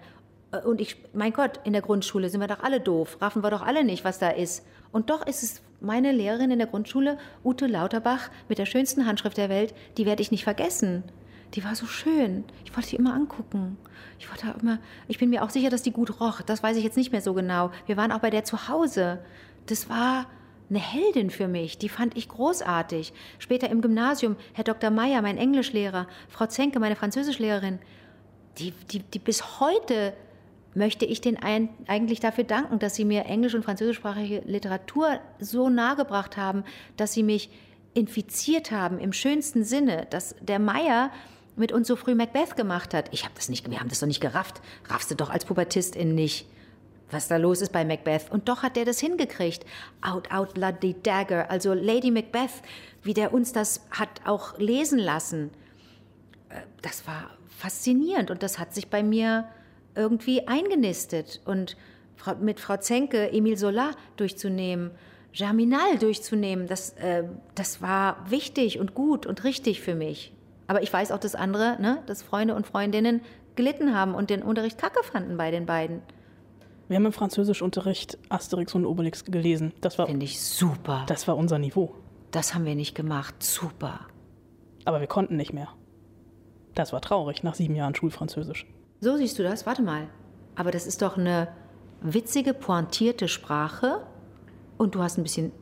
Und 0.64 0.80
ich, 0.80 0.96
mein 1.12 1.32
Gott, 1.32 1.60
in 1.64 1.72
der 1.72 1.82
Grundschule 1.82 2.28
sind 2.28 2.40
wir 2.40 2.48
doch 2.48 2.62
alle 2.62 2.80
doof, 2.80 3.18
raffen 3.20 3.42
wir 3.42 3.50
doch 3.50 3.62
alle 3.62 3.84
nicht, 3.84 4.04
was 4.04 4.18
da 4.18 4.30
ist. 4.30 4.64
Und 4.92 5.10
doch 5.10 5.26
ist 5.26 5.42
es 5.42 5.62
meine 5.80 6.12
Lehrerin 6.12 6.50
in 6.50 6.58
der 6.58 6.68
Grundschule, 6.68 7.18
Ute 7.44 7.66
Lauterbach, 7.66 8.30
mit 8.48 8.58
der 8.58 8.66
schönsten 8.66 9.06
Handschrift 9.06 9.36
der 9.36 9.48
Welt, 9.48 9.74
die 9.96 10.06
werde 10.06 10.22
ich 10.22 10.30
nicht 10.30 10.44
vergessen. 10.44 11.04
Die 11.54 11.64
war 11.64 11.74
so 11.74 11.86
schön. 11.86 12.44
Ich 12.64 12.74
wollte 12.76 12.88
sie 12.88 12.96
immer 12.96 13.14
angucken. 13.14 13.78
Ich 14.18 14.28
wollte 14.30 14.54
immer, 14.60 14.78
ich 15.08 15.18
bin 15.18 15.30
mir 15.30 15.44
auch 15.44 15.50
sicher, 15.50 15.70
dass 15.70 15.82
die 15.82 15.92
gut 15.92 16.20
roch. 16.20 16.42
Das 16.42 16.62
weiß 16.62 16.76
ich 16.76 16.84
jetzt 16.84 16.96
nicht 16.96 17.12
mehr 17.12 17.20
so 17.20 17.34
genau. 17.34 17.70
Wir 17.86 17.96
waren 17.96 18.12
auch 18.12 18.18
bei 18.18 18.30
der 18.30 18.44
zu 18.44 18.68
Hause. 18.68 19.20
Das 19.66 19.88
war 19.88 20.26
eine 20.68 20.78
Heldin 20.78 21.30
für 21.30 21.48
mich. 21.48 21.78
Die 21.78 21.88
fand 21.88 22.16
ich 22.16 22.28
großartig. 22.28 23.12
Später 23.38 23.70
im 23.70 23.80
Gymnasium, 23.80 24.36
Herr 24.54 24.64
Dr. 24.64 24.90
Meyer, 24.90 25.22
mein 25.22 25.38
Englischlehrer, 25.38 26.08
Frau 26.28 26.46
Zenke, 26.46 26.80
meine 26.80 26.96
Französischlehrerin, 26.96 27.78
die, 28.58 28.72
die, 28.90 29.00
die 29.00 29.18
bis 29.18 29.60
heute 29.60 30.14
möchte 30.76 31.06
ich 31.06 31.20
den 31.20 31.38
eigentlich 31.38 32.20
dafür 32.20 32.44
danken, 32.44 32.78
dass 32.78 32.94
sie 32.94 33.04
mir 33.04 33.24
englisch- 33.24 33.54
und 33.54 33.64
französischsprachige 33.64 34.42
Literatur 34.44 35.18
so 35.40 35.70
nahegebracht 35.70 36.36
haben, 36.36 36.64
dass 36.96 37.14
sie 37.14 37.22
mich 37.22 37.50
infiziert 37.94 38.70
haben 38.70 38.98
im 38.98 39.14
schönsten 39.14 39.64
Sinne, 39.64 40.06
dass 40.10 40.36
der 40.40 40.58
Meier 40.58 41.10
mit 41.56 41.72
uns 41.72 41.88
so 41.88 41.96
früh 41.96 42.14
Macbeth 42.14 42.56
gemacht 42.56 42.92
hat. 42.92 43.08
Ich 43.12 43.24
habe 43.24 43.34
das 43.34 43.48
nicht, 43.48 43.68
wir 43.70 43.80
haben 43.80 43.88
das 43.88 44.00
doch 44.00 44.06
nicht 44.06 44.20
gerafft. 44.20 44.60
Raffst 44.84 45.10
du 45.10 45.14
doch 45.14 45.30
als 45.30 45.46
Pubertistin 45.46 46.14
nicht, 46.14 46.46
was 47.10 47.26
da 47.26 47.38
los 47.38 47.62
ist 47.62 47.72
bei 47.72 47.86
Macbeth. 47.86 48.30
Und 48.30 48.50
doch 48.50 48.62
hat 48.62 48.76
der 48.76 48.84
das 48.84 49.00
hingekriegt. 49.00 49.64
Out, 50.02 50.30
out, 50.30 50.52
bloody 50.52 50.94
dagger. 51.02 51.50
Also 51.50 51.72
Lady 51.72 52.10
Macbeth, 52.10 52.50
wie 53.02 53.14
der 53.14 53.32
uns 53.32 53.52
das 53.52 53.80
hat 53.90 54.20
auch 54.26 54.58
lesen 54.58 54.98
lassen. 54.98 55.50
Äh, 56.50 56.60
das 56.82 57.06
war 57.06 57.30
faszinierend 57.48 58.30
und 58.30 58.42
das 58.42 58.58
hat 58.58 58.74
sich 58.74 58.88
bei 58.88 59.02
mir 59.02 59.48
irgendwie 59.96 60.46
eingenistet. 60.46 61.40
Und 61.44 61.76
mit 62.40 62.60
Frau 62.60 62.76
Zenke 62.76 63.32
Emil 63.32 63.56
Solar 63.56 63.92
durchzunehmen, 64.16 64.90
Germinal 65.32 65.98
durchzunehmen, 65.98 66.66
das, 66.66 66.90
äh, 66.94 67.24
das 67.54 67.82
war 67.82 68.30
wichtig 68.30 68.78
und 68.78 68.94
gut 68.94 69.26
und 69.26 69.44
richtig 69.44 69.80
für 69.80 69.94
mich. 69.94 70.32
Aber 70.66 70.82
ich 70.82 70.92
weiß 70.92 71.12
auch, 71.12 71.18
dass 71.18 71.34
andere, 71.34 71.76
ne, 71.80 72.02
dass 72.06 72.22
Freunde 72.22 72.54
und 72.54 72.66
Freundinnen 72.66 73.20
gelitten 73.54 73.94
haben 73.94 74.14
und 74.14 74.30
den 74.30 74.42
Unterricht 74.42 74.78
kacke 74.78 75.02
fanden 75.02 75.36
bei 75.36 75.50
den 75.50 75.66
beiden. 75.66 76.02
Wir 76.88 76.96
haben 76.96 77.06
im 77.06 77.12
Französischunterricht 77.12 78.18
Asterix 78.28 78.74
und 78.74 78.86
Obelix 78.86 79.24
gelesen. 79.24 79.72
Das 79.80 79.98
war 79.98 80.06
finde 80.06 80.24
ich 80.24 80.40
super. 80.40 81.04
Das 81.08 81.26
war 81.26 81.36
unser 81.36 81.58
Niveau. 81.58 81.94
Das 82.30 82.54
haben 82.54 82.64
wir 82.64 82.74
nicht 82.74 82.94
gemacht. 82.94 83.42
Super. 83.42 84.00
Aber 84.84 85.00
wir 85.00 85.08
konnten 85.08 85.36
nicht 85.36 85.52
mehr. 85.52 85.68
Das 86.74 86.92
war 86.92 87.00
traurig 87.00 87.42
nach 87.42 87.54
sieben 87.54 87.74
Jahren 87.74 87.94
Schulfranzösisch. 87.94 88.66
So 89.00 89.16
siehst 89.16 89.38
du 89.38 89.42
das? 89.42 89.66
Warte 89.66 89.82
mal. 89.82 90.08
Aber 90.54 90.70
das 90.70 90.86
ist 90.86 91.02
doch 91.02 91.18
eine 91.18 91.48
witzige, 92.00 92.54
pointierte 92.54 93.28
Sprache 93.28 94.06
und 94.78 94.94
du 94.94 95.02
hast 95.02 95.18
ein 95.18 95.22
bisschen 95.22 95.52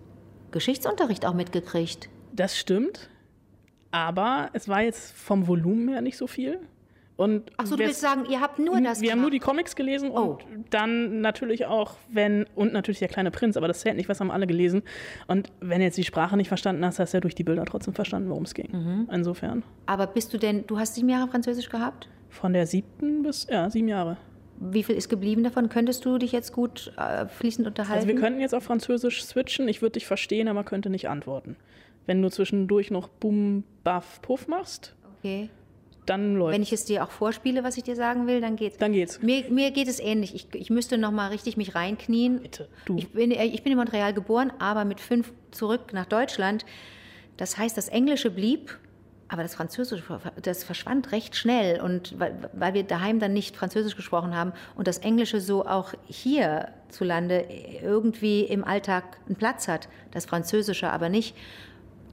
Geschichtsunterricht 0.51 1.27
auch 1.27 1.35
mitgekriegt. 1.35 2.09
Das 2.33 2.57
stimmt, 2.57 3.11
aber 3.91 4.51
es 4.53 4.69
war 4.69 4.83
jetzt 4.83 5.13
vom 5.13 5.47
Volumen 5.47 5.89
her 5.89 6.01
nicht 6.01 6.17
so 6.17 6.27
viel. 6.27 6.61
Und 7.17 7.53
Ach 7.57 7.67
so, 7.67 7.77
du 7.77 7.85
willst 7.85 8.01
sagen, 8.01 8.25
ihr 8.29 8.41
habt 8.41 8.59
nur 8.59 8.81
das 8.81 9.01
Wir 9.01 9.13
haben 9.13 9.21
nur 9.21 9.31
die 9.31 9.39
Comics 9.39 9.77
gelesen 9.77 10.11
oh. 10.11 10.17
und 10.17 10.45
dann 10.71 11.21
natürlich 11.21 11.67
auch, 11.67 11.95
wenn, 12.09 12.45
und 12.57 12.73
natürlich 12.73 12.99
der 12.99 13.07
kleine 13.07 13.31
Prinz, 13.31 13.57
aber 13.57 13.69
das 13.69 13.81
zählt 13.81 13.97
nicht, 13.97 14.09
was 14.09 14.19
haben 14.19 14.33
alle 14.33 14.49
gelesen. 14.49 14.83
Und 15.29 15.53
wenn 15.61 15.81
jetzt 15.81 15.97
die 15.97 16.03
Sprache 16.03 16.37
nicht 16.37 16.49
verstanden 16.49 16.85
hast, 16.85 16.99
hast 16.99 17.13
du 17.13 17.19
ja 17.19 17.21
durch 17.21 17.37
die 17.37 17.45
Bilder 17.45 17.65
trotzdem 17.67 17.95
verstanden, 17.95 18.31
worum 18.31 18.43
es 18.43 18.55
ging. 18.55 18.69
Mhm. 18.73 19.09
Insofern. 19.13 19.63
Aber 19.87 20.09
bist 20.09 20.35
du 20.35 20.39
denn, 20.39 20.67
du 20.67 20.77
hast 20.77 20.97
sieben 20.97 21.09
Jahre 21.09 21.29
Französisch 21.29 21.69
gehabt? 21.69 22.09
Von 22.35 22.53
der 22.53 22.67
siebten 22.67 23.23
bis, 23.23 23.47
ja, 23.49 23.71
sieben 23.71 23.89
Jahre. 23.89 24.17
Wie 24.59 24.83
viel 24.83 24.97
ist 24.97 25.09
geblieben 25.09 25.45
davon? 25.45 25.69
Könntest 25.69 26.05
du 26.05 26.19
dich 26.19 26.33
jetzt 26.33 26.53
gut 26.53 26.93
äh, 26.97 27.27
fließend 27.27 27.67
unterhalten? 27.67 27.95
Also 27.95 28.09
wir 28.09 28.17
könnten 28.17 28.41
jetzt 28.41 28.55
auf 28.55 28.65
Französisch 28.65 29.25
switchen. 29.25 29.69
Ich 29.69 29.83
würde 29.83 29.93
dich 29.93 30.07
verstehen, 30.07 30.49
aber 30.49 30.65
könnte 30.65 30.91
nicht 30.91 31.09
antworten. 31.09 31.57
Wenn 32.07 32.21
du 32.23 32.31
zwischendurch 32.31 32.91
noch 32.91 33.09
Bum, 33.09 33.65
Baff, 33.83 34.21
Puff 34.21 34.49
machst, 34.49 34.95
okay. 35.19 35.49
dann 36.07 36.35
läuft 36.37 36.55
Wenn 36.55 36.63
ich 36.63 36.73
es 36.73 36.85
dir 36.85 37.05
auch 37.05 37.11
vorspiele, 37.11 37.65
was 37.65 37.77
ich 37.77 37.85
dir 37.85 37.97
sagen 37.97 38.27
will, 38.27 38.41
dann 38.41 38.57
geht's. 38.57 38.79
Dann 38.79 38.93
geht's. 38.93 39.23
Mir, 39.23 39.45
mir 39.51 39.71
geht 39.71 39.89
es 39.89 40.01
ähnlich. 40.01 40.35
Ich, 40.35 40.49
ich 40.55 40.71
müsste 40.71 40.99
noch 40.99 41.13
mal 41.13 41.29
richtig 41.29 41.57
mich 41.57 41.75
reinknien. 41.75 42.41
Bitte, 42.41 42.69
du. 42.85 42.97
Ich 42.97 43.11
bin, 43.11 43.31
ich 43.31 43.63
bin 43.63 43.73
in 43.73 43.79
Montreal 43.79 44.13
geboren, 44.13 44.53
aber 44.59 44.85
mit 44.85 45.01
fünf 45.01 45.33
zurück 45.51 45.93
nach 45.93 46.07
Deutschland. 46.07 46.67
Das 47.37 47.59
heißt, 47.59 47.77
das 47.77 47.89
Englische 47.89 48.31
blieb 48.31 48.79
aber 49.29 49.43
das 49.43 49.55
Französische, 49.55 50.03
das 50.43 50.65
verschwand 50.65 51.13
recht 51.13 51.37
schnell 51.37 51.81
und 51.81 52.19
weil, 52.19 52.51
weil, 52.53 52.75
wir 52.75 52.83
daheim 52.83 53.21
dann 53.21 53.33
nicht 53.33 53.57
Französisch 53.57 53.97
gesprochen 53.97 54.37
haben 54.37 54.53
und 54.77 54.87
das 54.87 54.99
Englische 54.99 55.41
so 55.41 55.67
auch 55.67 55.93
hierzulande 56.07 57.47
irgendwie 57.83 58.43
im 58.43 58.65
Alltag 58.65 59.05
einen 59.27 59.37
Platz 59.37 59.67
hat, 59.69 59.89
das 60.11 60.27
Französische 60.27 60.91
aber 60.91 61.09
nicht, 61.09 61.35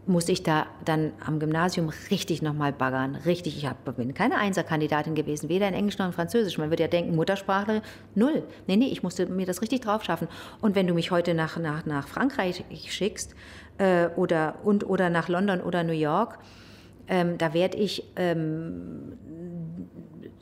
musste 0.07 0.31
ich 0.31 0.43
da 0.43 0.65
dann 0.83 1.13
am 1.25 1.39
Gymnasium 1.39 1.91
richtig 2.09 2.41
nochmal 2.41 2.73
baggern. 2.73 3.15
Richtig, 3.15 3.57
ich 3.57 3.67
hab, 3.67 3.95
bin 3.95 4.13
keine 4.13 4.37
Einserkandidatin 4.37 5.13
gewesen, 5.13 5.47
weder 5.47 5.67
in 5.67 5.73
Englisch 5.73 5.97
noch 5.99 6.07
in 6.07 6.11
Französisch. 6.11 6.57
Man 6.57 6.69
würde 6.69 6.83
ja 6.83 6.87
denken, 6.89 7.15
Muttersprachler, 7.15 7.81
null. 8.15 8.43
Nee, 8.67 8.77
nee, 8.77 8.87
ich 8.87 9.03
musste 9.03 9.27
mir 9.27 9.45
das 9.45 9.61
richtig 9.61 9.81
drauf 9.81 10.03
schaffen. 10.03 10.27
Und 10.59 10.75
wenn 10.75 10.87
du 10.87 10.93
mich 10.93 11.11
heute 11.11 11.33
nach, 11.33 11.57
nach, 11.57 11.85
nach 11.85 12.07
Frankreich 12.07 12.63
schickst 12.87 13.35
äh, 13.77 14.07
oder, 14.15 14.55
und, 14.63 14.87
oder 14.89 15.09
nach 15.09 15.29
London 15.29 15.61
oder 15.61 15.83
New 15.83 15.93
York, 15.93 16.39
ähm, 17.11 17.37
da 17.37 17.53
werde 17.53 17.77
ich 17.77 18.05
ähm, 18.15 19.17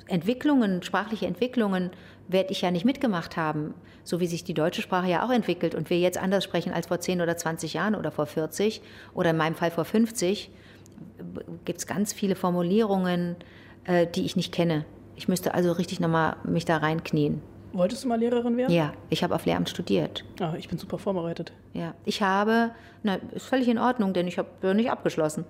Entwicklungen, 0.06 0.84
sprachliche 0.84 1.26
Entwicklungen, 1.26 1.90
werde 2.28 2.52
ich 2.52 2.62
ja 2.62 2.70
nicht 2.70 2.86
mitgemacht 2.86 3.38
haben, 3.38 3.74
so 4.04 4.20
wie 4.20 4.28
sich 4.28 4.44
die 4.44 4.54
deutsche 4.54 4.84
Sprache 4.84 5.10
ja 5.10 5.26
auch 5.26 5.32
entwickelt 5.32 5.74
und 5.74 5.90
wir 5.90 6.00
jetzt 6.00 6.20
anders 6.20 6.44
sprechen 6.44 6.72
als 6.72 6.86
vor 6.86 7.00
10 7.00 7.22
oder 7.22 7.36
20 7.36 7.74
Jahren 7.74 7.96
oder 7.96 8.12
vor 8.12 8.28
40 8.28 8.82
oder 9.16 9.32
in 9.32 9.38
meinem 9.38 9.56
Fall 9.56 9.72
vor 9.72 9.84
50, 9.84 10.52
gibt 11.66 11.80
es 11.80 11.88
ganz 11.88 12.14
viele 12.14 12.36
Formulierungen, 12.36 13.36
äh, 13.86 14.06
die 14.06 14.26
ich 14.26 14.36
nicht 14.36 14.54
kenne. 14.54 14.86
Ich 15.16 15.28
müsste 15.28 15.56
also 15.56 15.72
richtig 15.72 16.00
nochmal 16.00 16.36
mich 16.44 16.66
da 16.66 16.78
reinknien. 16.78 17.42
Wolltest 17.74 18.04
du 18.04 18.08
mal 18.08 18.20
Lehrerin 18.20 18.58
werden? 18.58 18.74
Ja, 18.74 18.94
ich 19.10 19.24
habe 19.24 19.36
auf 19.36 19.46
Lehramt 19.46 19.70
studiert. 19.70 20.24
Ah, 20.40 20.54
ich 20.58 20.70
bin 20.70 20.78
super 20.78 20.98
vorbereitet. 20.98 21.52
Ja, 21.74 21.94
ich 22.06 22.22
habe, 22.22 22.72
na, 23.04 23.18
ist 23.34 23.46
völlig 23.46 23.68
in 23.68 23.78
Ordnung, 23.78 24.14
denn 24.14 24.28
ich 24.28 24.38
habe 24.38 24.74
nicht 24.74 24.90
abgeschlossen. 24.90 25.46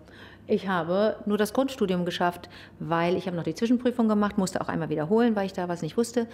Ich 0.49 0.67
habe 0.67 1.15
nur 1.25 1.37
das 1.37 1.53
Grundstudium 1.53 2.05
geschafft, 2.05 2.49
weil 2.79 3.15
ich 3.15 3.27
habe 3.27 3.37
noch 3.37 3.43
die 3.43 3.55
Zwischenprüfung 3.55 4.07
gemacht, 4.07 4.37
musste 4.37 4.61
auch 4.61 4.67
einmal 4.67 4.89
wiederholen, 4.89 5.35
weil 5.35 5.45
ich 5.45 5.53
da 5.53 5.67
was 5.69 5.81
nicht 5.81 5.95
wusste 5.95 6.27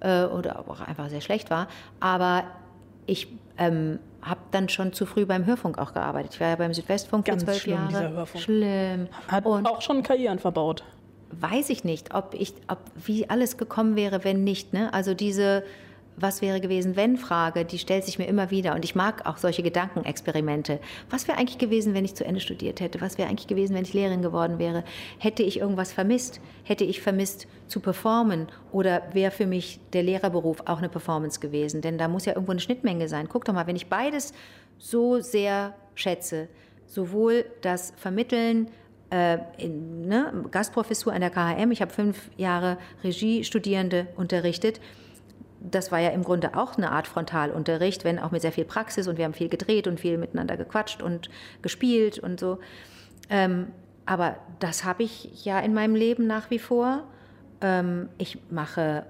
äh, 0.00 0.24
oder 0.24 0.64
auch 0.68 0.80
einfach 0.80 1.08
sehr 1.08 1.20
schlecht 1.20 1.50
war. 1.50 1.68
Aber 2.00 2.44
ich 3.06 3.28
ähm, 3.58 3.98
habe 4.22 4.40
dann 4.50 4.68
schon 4.68 4.92
zu 4.92 5.06
früh 5.06 5.24
beim 5.24 5.46
Hörfunk 5.46 5.78
auch 5.78 5.94
gearbeitet. 5.94 6.34
Ich 6.34 6.40
war 6.40 6.48
ja 6.48 6.56
beim 6.56 6.74
Südwestfunk 6.74 7.24
Ganz 7.24 7.42
für 7.42 7.46
zwölf 7.50 7.62
schlimm, 7.62 7.74
Jahre. 7.76 7.88
Dieser 7.88 8.10
Hörfunk. 8.10 8.44
Schlimm. 8.44 9.08
Hat 9.28 9.46
Und 9.46 9.66
auch 9.66 9.82
schon 9.82 10.02
Karrieren 10.02 10.38
verbaut. 10.38 10.84
weiß 11.30 11.70
ich 11.70 11.84
nicht, 11.84 12.14
ob 12.14 12.34
ich, 12.34 12.54
ob 12.68 12.78
wie 12.96 13.30
alles 13.30 13.56
gekommen 13.56 13.94
wäre, 13.96 14.24
wenn 14.24 14.42
nicht. 14.44 14.72
Ne? 14.72 14.92
Also 14.92 15.14
diese 15.14 15.62
was 16.16 16.42
wäre 16.42 16.60
gewesen, 16.60 16.96
wenn 16.96 17.16
Frage, 17.16 17.64
die 17.64 17.78
stellt 17.78 18.04
sich 18.04 18.18
mir 18.18 18.26
immer 18.26 18.50
wieder 18.50 18.74
und 18.74 18.84
ich 18.84 18.94
mag 18.94 19.26
auch 19.26 19.38
solche 19.38 19.62
Gedankenexperimente. 19.62 20.80
Was 21.08 21.28
wäre 21.28 21.38
eigentlich 21.38 21.58
gewesen, 21.58 21.94
wenn 21.94 22.04
ich 22.04 22.14
zu 22.14 22.24
Ende 22.24 22.40
studiert 22.40 22.80
hätte? 22.80 23.00
Was 23.00 23.16
wäre 23.16 23.28
eigentlich 23.28 23.46
gewesen, 23.46 23.74
wenn 23.74 23.84
ich 23.84 23.94
Lehrerin 23.94 24.22
geworden 24.22 24.58
wäre? 24.58 24.84
Hätte 25.18 25.42
ich 25.42 25.60
irgendwas 25.60 25.92
vermisst? 25.92 26.40
Hätte 26.64 26.84
ich 26.84 27.00
vermisst 27.00 27.46
zu 27.68 27.80
performen 27.80 28.48
oder 28.72 29.02
wäre 29.12 29.30
für 29.30 29.46
mich 29.46 29.80
der 29.92 30.02
Lehrerberuf 30.02 30.62
auch 30.66 30.78
eine 30.78 30.88
Performance 30.88 31.40
gewesen? 31.40 31.80
Denn 31.80 31.96
da 31.96 32.08
muss 32.08 32.26
ja 32.26 32.34
irgendwo 32.34 32.52
eine 32.52 32.60
Schnittmenge 32.60 33.08
sein. 33.08 33.28
Guck 33.28 33.44
doch 33.44 33.54
mal, 33.54 33.66
wenn 33.66 33.76
ich 33.76 33.86
beides 33.86 34.34
so 34.78 35.20
sehr 35.20 35.74
schätze, 35.94 36.48
sowohl 36.86 37.44
das 37.62 37.92
Vermitteln, 37.96 38.68
äh, 39.10 39.38
in, 39.58 40.06
ne, 40.06 40.44
Gastprofessur 40.50 41.12
an 41.12 41.20
der 41.20 41.30
KHM, 41.30 41.70
ich 41.72 41.82
habe 41.82 41.92
fünf 41.92 42.30
Jahre 42.36 42.78
Regiestudierende 43.02 44.06
unterrichtet, 44.16 44.80
das 45.60 45.92
war 45.92 45.98
ja 45.98 46.10
im 46.10 46.24
Grunde 46.24 46.54
auch 46.56 46.76
eine 46.76 46.90
Art 46.90 47.06
Frontalunterricht, 47.06 48.04
wenn 48.04 48.18
auch 48.18 48.30
mit 48.30 48.42
sehr 48.42 48.52
viel 48.52 48.64
Praxis 48.64 49.08
und 49.08 49.18
wir 49.18 49.24
haben 49.24 49.34
viel 49.34 49.48
gedreht 49.48 49.86
und 49.86 50.00
viel 50.00 50.16
miteinander 50.16 50.56
gequatscht 50.56 51.02
und 51.02 51.30
gespielt 51.62 52.18
und 52.18 52.40
so. 52.40 52.58
Ähm, 53.28 53.68
aber 54.06 54.36
das 54.58 54.84
habe 54.84 55.02
ich 55.02 55.44
ja 55.44 55.60
in 55.60 55.74
meinem 55.74 55.94
Leben 55.94 56.26
nach 56.26 56.50
wie 56.50 56.58
vor. 56.58 57.04
Ähm, 57.60 58.08
ich 58.18 58.38
mache 58.50 59.04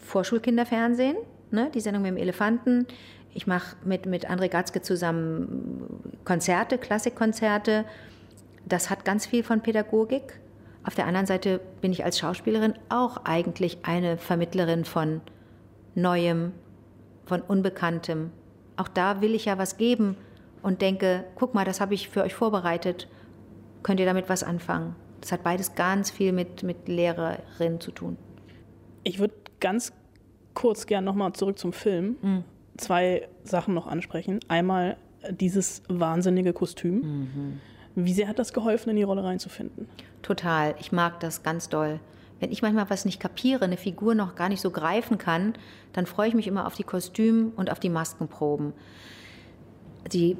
Vorschulkinderfernsehen, 0.00 1.16
ne, 1.50 1.70
die 1.74 1.80
Sendung 1.80 2.02
mit 2.02 2.12
dem 2.12 2.16
Elefanten. 2.16 2.86
Ich 3.34 3.46
mache 3.46 3.76
mit, 3.84 4.06
mit 4.06 4.30
André 4.30 4.48
Gatzke 4.48 4.82
zusammen 4.82 6.14
Konzerte, 6.24 6.78
Klassikkonzerte. 6.78 7.84
Das 8.64 8.90
hat 8.90 9.04
ganz 9.04 9.26
viel 9.26 9.42
von 9.42 9.60
Pädagogik. 9.60 10.38
Auf 10.84 10.94
der 10.94 11.06
anderen 11.06 11.26
Seite 11.26 11.60
bin 11.80 11.92
ich 11.92 12.04
als 12.04 12.18
Schauspielerin 12.18 12.74
auch 12.88 13.24
eigentlich 13.24 13.78
eine 13.84 14.16
Vermittlerin 14.16 14.84
von 14.84 15.20
Neuem, 15.94 16.52
von 17.24 17.40
Unbekanntem. 17.40 18.30
Auch 18.76 18.88
da 18.88 19.20
will 19.20 19.34
ich 19.34 19.44
ja 19.44 19.58
was 19.58 19.76
geben 19.76 20.16
und 20.62 20.82
denke, 20.82 21.24
guck 21.36 21.54
mal, 21.54 21.64
das 21.64 21.80
habe 21.80 21.94
ich 21.94 22.08
für 22.08 22.22
euch 22.22 22.34
vorbereitet. 22.34 23.08
Könnt 23.82 24.00
ihr 24.00 24.06
damit 24.06 24.28
was 24.28 24.42
anfangen? 24.42 24.96
Das 25.20 25.30
hat 25.30 25.44
beides 25.44 25.74
ganz 25.74 26.10
viel 26.10 26.32
mit, 26.32 26.62
mit 26.62 26.88
Lehrerin 26.88 27.80
zu 27.80 27.92
tun. 27.92 28.16
Ich 29.04 29.18
würde 29.18 29.34
ganz 29.60 29.92
kurz 30.54 30.86
gern 30.86 31.04
nochmal 31.04 31.32
zurück 31.32 31.58
zum 31.58 31.72
Film. 31.72 32.16
Mhm. 32.22 32.44
Zwei 32.76 33.28
Sachen 33.44 33.74
noch 33.74 33.86
ansprechen. 33.86 34.40
Einmal 34.48 34.96
dieses 35.30 35.82
wahnsinnige 35.88 36.52
Kostüm. 36.52 36.94
Mhm. 36.94 37.60
Wie 37.94 38.12
sehr 38.12 38.26
hat 38.26 38.38
das 38.38 38.52
geholfen, 38.52 38.90
in 38.90 38.96
die 38.96 39.02
Rolle 39.02 39.22
reinzufinden? 39.22 39.86
Total. 40.22 40.74
Ich 40.78 40.92
mag 40.92 41.20
das 41.20 41.42
ganz 41.42 41.68
doll. 41.68 42.00
Wenn 42.40 42.50
ich 42.50 42.62
manchmal 42.62 42.90
was 42.90 43.04
nicht 43.04 43.20
kapiere, 43.20 43.64
eine 43.64 43.76
Figur 43.76 44.14
noch 44.14 44.34
gar 44.34 44.48
nicht 44.48 44.60
so 44.60 44.70
greifen 44.70 45.18
kann, 45.18 45.54
dann 45.92 46.06
freue 46.06 46.28
ich 46.28 46.34
mich 46.34 46.46
immer 46.46 46.66
auf 46.66 46.74
die 46.74 46.84
Kostüm- 46.84 47.52
und 47.54 47.70
auf 47.70 47.78
die 47.78 47.88
Maskenproben. 47.88 48.72
Die, 50.12 50.36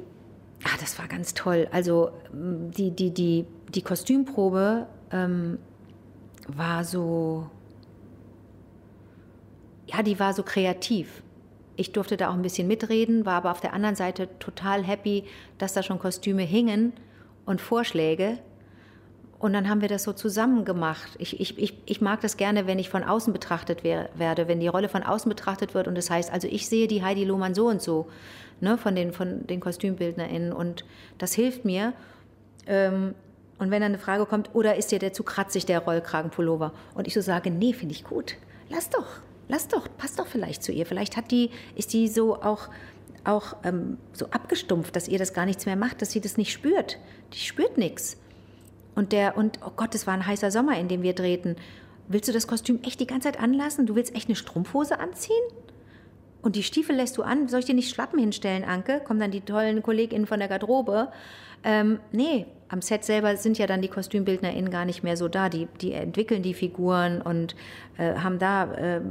ah, 0.65 0.77
das 0.81 0.99
war 0.99 1.07
ganz 1.07 1.33
toll. 1.33 1.67
Also 1.71 2.11
die, 2.33 2.91
die, 2.91 3.11
die, 3.11 3.45
die 3.73 3.81
Kostümprobe 3.81 4.87
ähm, 5.11 5.59
war 6.47 6.83
so, 6.83 7.49
ja, 9.87 10.03
die 10.03 10.19
war 10.19 10.33
so 10.33 10.43
kreativ. 10.43 11.23
Ich 11.75 11.91
durfte 11.91 12.17
da 12.17 12.29
auch 12.29 12.33
ein 12.33 12.41
bisschen 12.41 12.67
mitreden, 12.67 13.25
war 13.25 13.35
aber 13.35 13.51
auf 13.51 13.61
der 13.61 13.73
anderen 13.73 13.95
Seite 13.95 14.27
total 14.39 14.83
happy, 14.83 15.23
dass 15.57 15.73
da 15.73 15.81
schon 15.81 15.99
Kostüme 15.99 16.43
hingen 16.43 16.93
und 17.45 17.61
Vorschläge. 17.61 18.39
Und 19.43 19.51
dann 19.51 19.67
haben 19.67 19.81
wir 19.81 19.89
das 19.89 20.03
so 20.03 20.13
zusammen 20.13 20.63
gemacht. 20.63 21.17
Ich, 21.17 21.37
ich, 21.41 21.57
ich, 21.57 21.77
ich 21.85 21.99
mag 21.99 22.21
das 22.21 22.37
gerne, 22.37 22.65
wenn 22.65 22.79
ich 22.79 22.87
von 22.87 23.03
außen 23.03 23.33
betrachtet 23.33 23.83
wer, 23.83 24.07
werde, 24.15 24.47
wenn 24.47 24.61
die 24.61 24.69
Rolle 24.69 24.87
von 24.87 25.03
außen 25.03 25.27
betrachtet 25.27 25.73
wird 25.73 25.89
und 25.89 25.95
das 25.95 26.09
heißt, 26.09 26.31
also 26.31 26.47
ich 26.47 26.69
sehe 26.69 26.87
die 26.87 27.03
Heidi 27.03 27.25
Lohmann 27.25 27.53
so 27.53 27.67
und 27.67 27.81
so, 27.81 28.07
ne, 28.61 28.77
von 28.77 28.95
den, 28.95 29.11
von 29.11 29.45
den 29.45 29.59
KostümbildnerInnen 29.59 30.53
und 30.53 30.85
das 31.17 31.33
hilft 31.33 31.65
mir. 31.65 31.91
Ähm, 32.67 33.15
und 33.59 33.69
wenn 33.69 33.81
dann 33.81 33.91
eine 33.91 33.97
Frage 33.97 34.25
kommt, 34.27 34.51
oder 34.53 34.77
ist 34.77 34.93
dir 34.93 34.99
der 34.99 35.11
zu 35.11 35.23
kratzig, 35.23 35.65
der 35.65 35.79
Rollkragenpullover? 35.79 36.71
Und 36.95 37.07
ich 37.07 37.13
so 37.13 37.19
sage, 37.19 37.51
nee, 37.51 37.73
finde 37.73 37.95
ich 37.95 38.05
gut. 38.05 38.37
Lass 38.69 38.89
doch, 38.89 39.07
lass 39.49 39.67
doch, 39.67 39.89
passt 39.97 40.19
doch 40.19 40.27
vielleicht 40.27 40.63
zu 40.63 40.71
ihr. 40.71 40.85
Vielleicht 40.85 41.17
hat 41.17 41.31
die, 41.31 41.49
ist 41.75 41.91
die 41.91 42.07
so 42.07 42.41
auch 42.41 42.69
auch 43.25 43.57
ähm, 43.63 43.97
so 44.13 44.27
abgestumpft, 44.27 44.95
dass 44.95 45.09
ihr 45.09 45.17
das 45.19 45.33
gar 45.33 45.45
nichts 45.45 45.65
mehr 45.65 45.75
macht, 45.75 46.01
dass 46.01 46.11
sie 46.11 46.21
das 46.21 46.37
nicht 46.37 46.53
spürt. 46.53 46.97
Die 47.33 47.39
spürt 47.39 47.77
nichts. 47.77 48.17
Und 48.95 49.11
der, 49.11 49.37
und 49.37 49.59
oh 49.65 49.71
Gott, 49.75 49.95
es 49.95 50.07
war 50.07 50.13
ein 50.13 50.25
heißer 50.25 50.51
Sommer, 50.51 50.77
in 50.77 50.87
dem 50.87 51.01
wir 51.01 51.13
drehten. 51.13 51.55
Willst 52.07 52.27
du 52.27 52.33
das 52.33 52.47
Kostüm 52.47 52.79
echt 52.83 52.99
die 52.99 53.07
ganze 53.07 53.31
Zeit 53.31 53.41
anlassen? 53.41 53.85
Du 53.85 53.95
willst 53.95 54.15
echt 54.15 54.27
eine 54.27 54.35
Strumpfhose 54.35 54.99
anziehen? 54.99 55.43
Und 56.41 56.57
die 56.57 56.63
Stiefel 56.63 56.97
lässt 56.97 57.17
du 57.17 57.23
an? 57.23 57.47
Soll 57.47 57.61
ich 57.61 57.65
dir 57.65 57.73
nicht 57.73 57.89
Schlappen 57.89 58.19
hinstellen, 58.19 58.65
Anke? 58.65 58.99
Kommen 58.99 59.19
dann 59.19 59.31
die 59.31 59.41
tollen 59.41 59.81
KollegInnen 59.81 60.27
von 60.27 60.39
der 60.39 60.49
Garderobe. 60.49 61.07
Ähm, 61.63 61.99
nee, 62.11 62.45
am 62.67 62.81
Set 62.81 63.05
selber 63.05 63.37
sind 63.37 63.57
ja 63.57 63.65
dann 63.65 63.81
die 63.81 63.87
KostümbildnerInnen 63.87 64.69
gar 64.69 64.83
nicht 64.83 65.03
mehr 65.03 65.15
so 65.15 65.29
da. 65.29 65.47
Die, 65.47 65.69
die 65.79 65.93
entwickeln 65.93 66.43
die 66.43 66.53
Figuren 66.53 67.21
und 67.21 67.55
äh, 67.97 68.15
haben 68.15 68.39
da, 68.39 68.73
äh, 68.73 69.01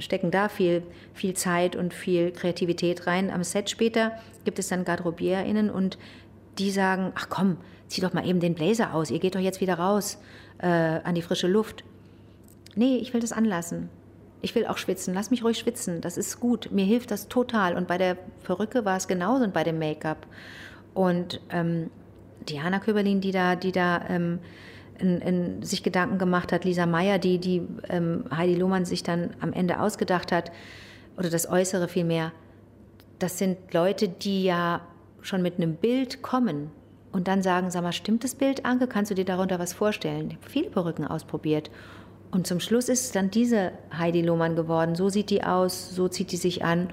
stecken 0.00 0.32
da 0.32 0.48
viel, 0.48 0.82
viel 1.14 1.34
Zeit 1.34 1.76
und 1.76 1.94
viel 1.94 2.32
Kreativität 2.32 3.06
rein. 3.06 3.30
Am 3.30 3.44
Set 3.44 3.70
später 3.70 4.12
gibt 4.44 4.58
es 4.58 4.66
dann 4.66 4.84
GarderobierInnen 4.84 5.70
und 5.70 5.96
die 6.58 6.72
sagen, 6.72 7.12
ach 7.14 7.28
komm, 7.28 7.58
zieh 7.88 8.00
doch 8.00 8.12
mal 8.12 8.26
eben 8.26 8.40
den 8.40 8.54
Blazer 8.54 8.94
aus, 8.94 9.10
ihr 9.10 9.18
geht 9.18 9.34
doch 9.34 9.40
jetzt 9.40 9.60
wieder 9.60 9.74
raus 9.74 10.18
äh, 10.58 10.66
an 10.66 11.14
die 11.14 11.22
frische 11.22 11.48
Luft. 11.48 11.84
Nee, 12.74 12.96
ich 12.96 13.14
will 13.14 13.20
das 13.20 13.32
anlassen. 13.32 13.88
Ich 14.42 14.54
will 14.54 14.66
auch 14.66 14.76
schwitzen. 14.76 15.14
Lass 15.14 15.30
mich 15.30 15.42
ruhig 15.42 15.58
schwitzen. 15.58 16.00
Das 16.00 16.16
ist 16.16 16.40
gut. 16.40 16.70
Mir 16.70 16.84
hilft 16.84 17.10
das 17.10 17.28
total. 17.28 17.74
Und 17.74 17.88
bei 17.88 17.98
der 17.98 18.16
Perücke 18.44 18.84
war 18.84 18.96
es 18.96 19.08
genauso 19.08 19.44
und 19.44 19.54
bei 19.54 19.64
dem 19.64 19.78
Make-up. 19.78 20.26
Und 20.94 21.40
ähm, 21.50 21.90
Diana 22.48 22.78
Köberlin, 22.78 23.20
die 23.20 23.32
da, 23.32 23.56
die 23.56 23.72
da 23.72 24.04
ähm, 24.08 24.38
in, 24.98 25.20
in 25.20 25.62
sich 25.62 25.82
Gedanken 25.82 26.18
gemacht 26.18 26.52
hat, 26.52 26.64
Lisa 26.64 26.86
Meyer, 26.86 27.18
die, 27.18 27.38
die 27.38 27.62
ähm, 27.88 28.24
Heidi 28.34 28.54
Lohmann 28.54 28.84
sich 28.84 29.02
dann 29.02 29.30
am 29.40 29.52
Ende 29.52 29.80
ausgedacht 29.80 30.32
hat, 30.32 30.52
oder 31.16 31.30
das 31.30 31.48
Äußere 31.48 31.88
vielmehr, 31.88 32.32
das 33.18 33.38
sind 33.38 33.72
Leute, 33.72 34.08
die 34.08 34.44
ja 34.44 34.82
schon 35.22 35.42
mit 35.42 35.56
einem 35.56 35.76
Bild 35.76 36.22
kommen 36.22 36.70
und 37.16 37.28
dann 37.28 37.42
sagen, 37.42 37.70
sag 37.70 37.82
mal, 37.82 37.92
stimmt 37.92 38.24
das 38.24 38.34
Bild, 38.34 38.66
Anke? 38.66 38.86
Kannst 38.86 39.10
du 39.10 39.14
dir 39.14 39.24
darunter 39.24 39.58
was 39.58 39.72
vorstellen? 39.72 40.28
Ich 40.28 40.36
habe 40.36 40.50
viele 40.50 40.68
Perücken 40.68 41.06
ausprobiert. 41.06 41.70
Und 42.30 42.46
zum 42.46 42.60
Schluss 42.60 42.90
ist 42.90 43.06
es 43.06 43.12
dann 43.12 43.30
diese 43.30 43.72
Heidi 43.96 44.20
Lohmann 44.20 44.54
geworden. 44.54 44.94
So 44.94 45.08
sieht 45.08 45.30
die 45.30 45.42
aus, 45.42 45.94
so 45.94 46.08
zieht 46.08 46.30
die 46.30 46.36
sich 46.36 46.62
an. 46.62 46.90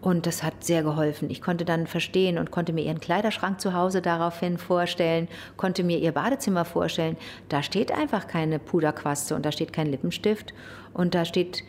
Und 0.00 0.26
das 0.26 0.44
hat 0.44 0.62
sehr 0.62 0.84
geholfen. 0.84 1.28
Ich 1.28 1.42
konnte 1.42 1.64
dann 1.64 1.88
verstehen 1.88 2.38
und 2.38 2.52
konnte 2.52 2.72
mir 2.72 2.84
ihren 2.84 3.00
Kleiderschrank 3.00 3.60
zu 3.60 3.74
Hause 3.74 4.00
daraufhin 4.00 4.58
vorstellen, 4.58 5.26
konnte 5.56 5.82
mir 5.82 5.98
ihr 5.98 6.12
Badezimmer 6.12 6.64
vorstellen. 6.64 7.16
Da 7.48 7.64
steht 7.64 7.90
einfach 7.90 8.28
keine 8.28 8.60
Puderquaste 8.60 9.34
und 9.34 9.44
da 9.44 9.50
steht 9.50 9.72
kein 9.72 9.88
Lippenstift 9.88 10.54
und 10.94 11.16
da 11.16 11.24
steht 11.24 11.64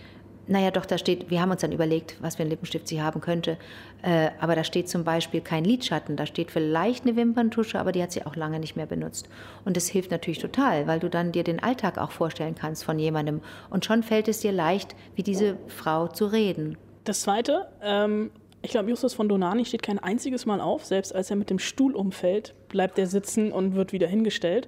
naja, 0.49 0.71
doch, 0.71 0.85
da 0.85 0.97
steht, 0.97 1.29
wir 1.29 1.41
haben 1.41 1.51
uns 1.51 1.61
dann 1.61 1.71
überlegt, 1.71 2.17
was 2.21 2.35
für 2.35 2.41
einen 2.41 2.49
Lippenstift 2.49 2.87
sie 2.87 3.03
haben 3.03 3.21
könnte. 3.21 3.57
Äh, 4.01 4.31
aber 4.39 4.55
da 4.55 4.63
steht 4.63 4.89
zum 4.89 5.03
Beispiel 5.03 5.41
kein 5.41 5.63
Lidschatten. 5.63 6.15
Da 6.15 6.25
steht 6.25 6.49
vielleicht 6.49 7.05
eine 7.05 7.15
Wimperntusche, 7.15 7.79
aber 7.79 7.91
die 7.91 8.01
hat 8.01 8.11
sie 8.11 8.25
auch 8.25 8.35
lange 8.35 8.59
nicht 8.59 8.75
mehr 8.75 8.87
benutzt. 8.87 9.29
Und 9.63 9.77
das 9.77 9.87
hilft 9.87 10.09
natürlich 10.09 10.39
total, 10.39 10.87
weil 10.87 10.99
du 10.99 11.07
dann 11.07 11.31
dir 11.31 11.43
den 11.43 11.61
Alltag 11.61 11.99
auch 11.99 12.09
vorstellen 12.09 12.55
kannst 12.55 12.83
von 12.83 12.97
jemandem. 12.97 13.41
Und 13.69 13.85
schon 13.85 14.01
fällt 14.01 14.27
es 14.27 14.39
dir 14.39 14.51
leicht, 14.51 14.95
wie 15.15 15.21
diese 15.21 15.57
Frau 15.67 16.07
zu 16.07 16.25
reden. 16.25 16.79
Das 17.03 17.21
Zweite, 17.21 17.67
ähm, 17.83 18.31
ich 18.63 18.71
glaube, 18.71 18.89
Justus 18.89 19.13
von 19.13 19.29
Donani 19.29 19.65
steht 19.65 19.83
kein 19.83 19.99
einziges 19.99 20.47
Mal 20.47 20.61
auf. 20.61 20.83
Selbst 20.83 21.13
als 21.13 21.29
er 21.29 21.35
mit 21.35 21.51
dem 21.51 21.59
Stuhl 21.59 21.95
umfällt, 21.95 22.55
bleibt 22.69 22.97
er 22.97 23.05
sitzen 23.05 23.51
und 23.51 23.75
wird 23.75 23.93
wieder 23.93 24.07
hingestellt. 24.07 24.67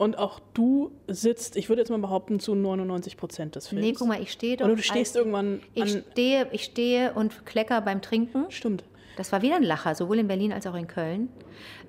Und 0.00 0.16
auch 0.16 0.40
du 0.54 0.92
sitzt, 1.08 1.56
ich 1.56 1.68
würde 1.68 1.82
jetzt 1.82 1.90
mal 1.90 1.98
behaupten, 1.98 2.40
zu 2.40 2.54
99 2.54 3.18
Prozent 3.18 3.54
des 3.54 3.68
Films. 3.68 3.84
Nee, 3.84 3.92
guck 3.92 4.08
mal, 4.08 4.18
ich 4.22 4.32
stehe 4.32 4.56
doch. 4.56 4.64
Oder 4.64 4.76
du 4.76 4.82
stehst 4.82 5.14
irgendwann. 5.14 5.60
Ich 5.74 5.90
stehe, 5.90 6.46
ich 6.52 6.64
stehe 6.64 7.12
und 7.12 7.44
klecker 7.44 7.82
beim 7.82 8.00
Trinken. 8.00 8.46
Stimmt. 8.48 8.82
Das 9.18 9.30
war 9.30 9.42
wieder 9.42 9.56
ein 9.56 9.62
Lacher, 9.62 9.94
sowohl 9.94 10.18
in 10.20 10.26
Berlin 10.26 10.54
als 10.54 10.66
auch 10.66 10.74
in 10.74 10.86
Köln. 10.86 11.28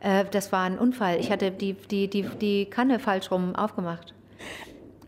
Äh, 0.01 0.25
das 0.29 0.51
war 0.51 0.65
ein 0.65 0.77
Unfall. 0.77 1.21
Ich 1.21 1.31
hatte 1.31 1.51
die, 1.51 1.71
die, 1.71 2.09
die, 2.09 2.23
die 2.23 2.65
Kanne 2.65 2.99
falsch 2.99 3.31
rum 3.31 3.55
aufgemacht. 3.55 4.13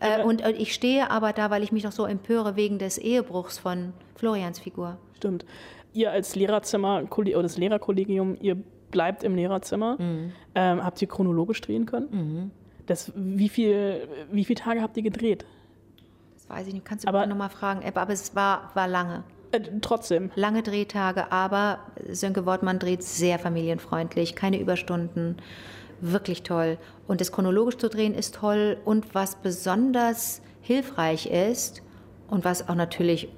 Äh, 0.00 0.22
und, 0.22 0.42
und 0.42 0.58
ich 0.58 0.72
stehe 0.72 1.10
aber 1.10 1.34
da, 1.34 1.50
weil 1.50 1.62
ich 1.62 1.72
mich 1.72 1.84
noch 1.84 1.92
so 1.92 2.06
empöre 2.06 2.56
wegen 2.56 2.78
des 2.78 2.96
Ehebruchs 2.96 3.58
von 3.58 3.92
Florians 4.14 4.60
Figur. 4.60 4.96
Stimmt. 5.18 5.44
Ihr 5.92 6.10
als 6.10 6.36
Lehrerzimmer 6.36 7.04
oder 7.14 7.42
das 7.42 7.58
Lehrerkollegium, 7.58 8.38
ihr 8.40 8.56
bleibt 8.90 9.24
im 9.24 9.34
Lehrerzimmer. 9.34 9.98
Mhm. 10.00 10.32
Ähm, 10.54 10.82
habt 10.82 11.02
ihr 11.02 11.08
chronologisch 11.08 11.60
drehen 11.60 11.84
können? 11.84 12.08
Mhm. 12.10 12.50
Das, 12.86 13.12
wie, 13.14 13.48
viel, 13.48 14.08
wie 14.30 14.44
viele 14.44 14.60
Tage 14.60 14.82
habt 14.82 14.96
ihr 14.96 15.02
gedreht? 15.02 15.44
Das 16.34 16.48
weiß 16.48 16.66
ich 16.66 16.74
nicht. 16.74 16.84
Kannst 16.84 17.04
du 17.04 17.08
aber 17.08 17.26
noch 17.26 17.36
mal 17.36 17.48
fragen. 17.48 17.82
Aber 17.86 18.12
es 18.12 18.34
war, 18.34 18.70
war 18.74 18.88
lange. 18.88 19.24
Äh, 19.52 19.60
trotzdem. 19.80 20.30
Lange 20.34 20.62
Drehtage, 20.62 21.30
aber 21.32 21.78
Sönke 22.10 22.44
Wortmann 22.44 22.78
dreht 22.78 23.02
sehr 23.02 23.38
familienfreundlich, 23.38 24.34
keine 24.34 24.60
Überstunden. 24.60 25.36
Wirklich 26.00 26.42
toll. 26.42 26.78
Und 27.06 27.20
das 27.20 27.32
chronologisch 27.32 27.78
zu 27.78 27.88
drehen 27.88 28.14
ist 28.14 28.34
toll. 28.34 28.76
Und 28.84 29.14
was 29.14 29.36
besonders 29.36 30.42
hilfreich 30.60 31.26
ist 31.26 31.82
und 32.28 32.44
was 32.44 32.68
auch 32.68 32.74
natürlich 32.74 33.28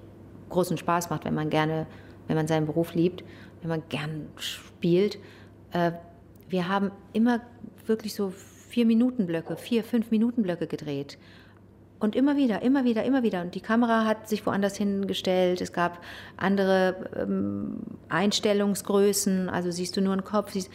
großen 0.48 0.78
Spaß 0.78 1.10
macht, 1.10 1.24
wenn 1.24 1.34
man 1.34 1.50
gerne, 1.50 1.86
wenn 2.26 2.36
man 2.36 2.48
seinen 2.48 2.66
Beruf 2.66 2.94
liebt, 2.94 3.24
wenn 3.60 3.68
man 3.68 3.82
gern 3.88 4.28
spielt. 4.36 5.18
Äh, 5.72 5.92
wir 6.48 6.68
haben 6.68 6.90
immer 7.12 7.40
wirklich 7.86 8.14
so 8.14 8.32
vier 8.68 8.86
Minuten 8.86 9.26
Blöcke, 9.26 9.56
vier, 9.56 9.84
fünf 9.84 10.10
Minuten 10.10 10.42
Blöcke 10.42 10.66
gedreht. 10.66 11.18
Und 11.98 12.14
immer 12.14 12.36
wieder, 12.36 12.60
immer 12.60 12.84
wieder, 12.84 13.04
immer 13.04 13.22
wieder. 13.22 13.40
Und 13.40 13.54
die 13.54 13.60
Kamera 13.60 14.04
hat 14.04 14.28
sich 14.28 14.44
woanders 14.44 14.76
hingestellt. 14.76 15.62
Es 15.62 15.72
gab 15.72 16.02
andere 16.36 16.94
ähm, 17.16 17.78
Einstellungsgrößen. 18.10 19.48
Also 19.48 19.70
siehst 19.70 19.96
du 19.96 20.02
nur 20.02 20.12
einen 20.12 20.24
Kopf. 20.24 20.52
Siehst, 20.52 20.70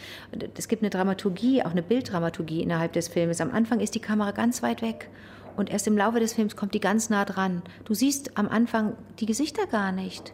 es 0.56 0.66
gibt 0.66 0.82
eine 0.82 0.90
Dramaturgie, 0.90 1.62
auch 1.62 1.70
eine 1.70 1.82
Bilddramaturgie 1.82 2.60
innerhalb 2.60 2.92
des 2.94 3.06
Films. 3.06 3.40
Am 3.40 3.52
Anfang 3.52 3.78
ist 3.78 3.94
die 3.94 4.00
Kamera 4.00 4.32
ganz 4.32 4.64
weit 4.64 4.82
weg. 4.82 5.10
Und 5.56 5.70
erst 5.70 5.86
im 5.86 5.96
Laufe 5.96 6.18
des 6.18 6.32
Films 6.32 6.56
kommt 6.56 6.74
die 6.74 6.80
ganz 6.80 7.08
nah 7.08 7.24
dran. 7.24 7.62
Du 7.84 7.94
siehst 7.94 8.36
am 8.36 8.48
Anfang 8.48 8.96
die 9.20 9.26
Gesichter 9.26 9.66
gar 9.66 9.92
nicht. 9.92 10.32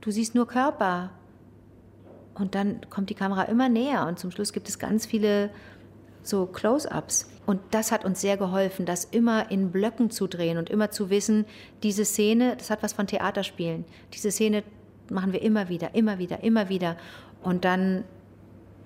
Du 0.00 0.10
siehst 0.10 0.34
nur 0.34 0.46
Körper. 0.46 1.10
Und 2.34 2.54
dann 2.54 2.80
kommt 2.88 3.10
die 3.10 3.14
Kamera 3.14 3.42
immer 3.42 3.68
näher. 3.68 4.06
Und 4.06 4.18
zum 4.18 4.30
Schluss 4.30 4.54
gibt 4.54 4.70
es 4.70 4.78
ganz 4.78 5.04
viele 5.04 5.50
so 6.22 6.46
Close-ups. 6.46 7.30
Und 7.46 7.60
das 7.70 7.90
hat 7.90 8.04
uns 8.04 8.20
sehr 8.20 8.36
geholfen, 8.36 8.86
das 8.86 9.04
immer 9.04 9.50
in 9.50 9.72
Blöcken 9.72 10.10
zu 10.10 10.26
drehen 10.26 10.58
und 10.58 10.70
immer 10.70 10.90
zu 10.90 11.10
wissen, 11.10 11.46
diese 11.82 12.04
Szene, 12.04 12.54
das 12.56 12.70
hat 12.70 12.82
was 12.82 12.92
von 12.92 13.06
Theaterspielen. 13.06 13.84
Diese 14.14 14.30
Szene 14.30 14.62
machen 15.10 15.32
wir 15.32 15.42
immer 15.42 15.68
wieder, 15.68 15.94
immer 15.94 16.18
wieder, 16.18 16.42
immer 16.44 16.68
wieder. 16.68 16.96
Und 17.42 17.64
dann, 17.64 18.04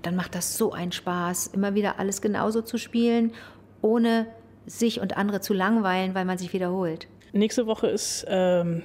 dann 0.02 0.16
macht 0.16 0.34
das 0.34 0.56
so 0.56 0.72
einen 0.72 0.92
Spaß, 0.92 1.48
immer 1.48 1.74
wieder 1.74 1.98
alles 1.98 2.22
genauso 2.22 2.62
zu 2.62 2.78
spielen, 2.78 3.32
ohne 3.82 4.26
sich 4.66 5.00
und 5.00 5.16
andere 5.16 5.40
zu 5.40 5.52
langweilen, 5.52 6.14
weil 6.14 6.24
man 6.24 6.38
sich 6.38 6.52
wiederholt. 6.52 7.06
Nächste 7.32 7.66
Woche 7.66 7.88
ist 7.88 8.24
ähm, 8.28 8.82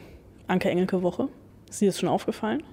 Anke 0.48 0.70
Engelke 0.70 1.02
Woche. 1.04 1.30
Ist 1.70 1.80
dir 1.80 1.90
das 1.90 2.00
schon 2.00 2.10
aufgefallen? 2.10 2.64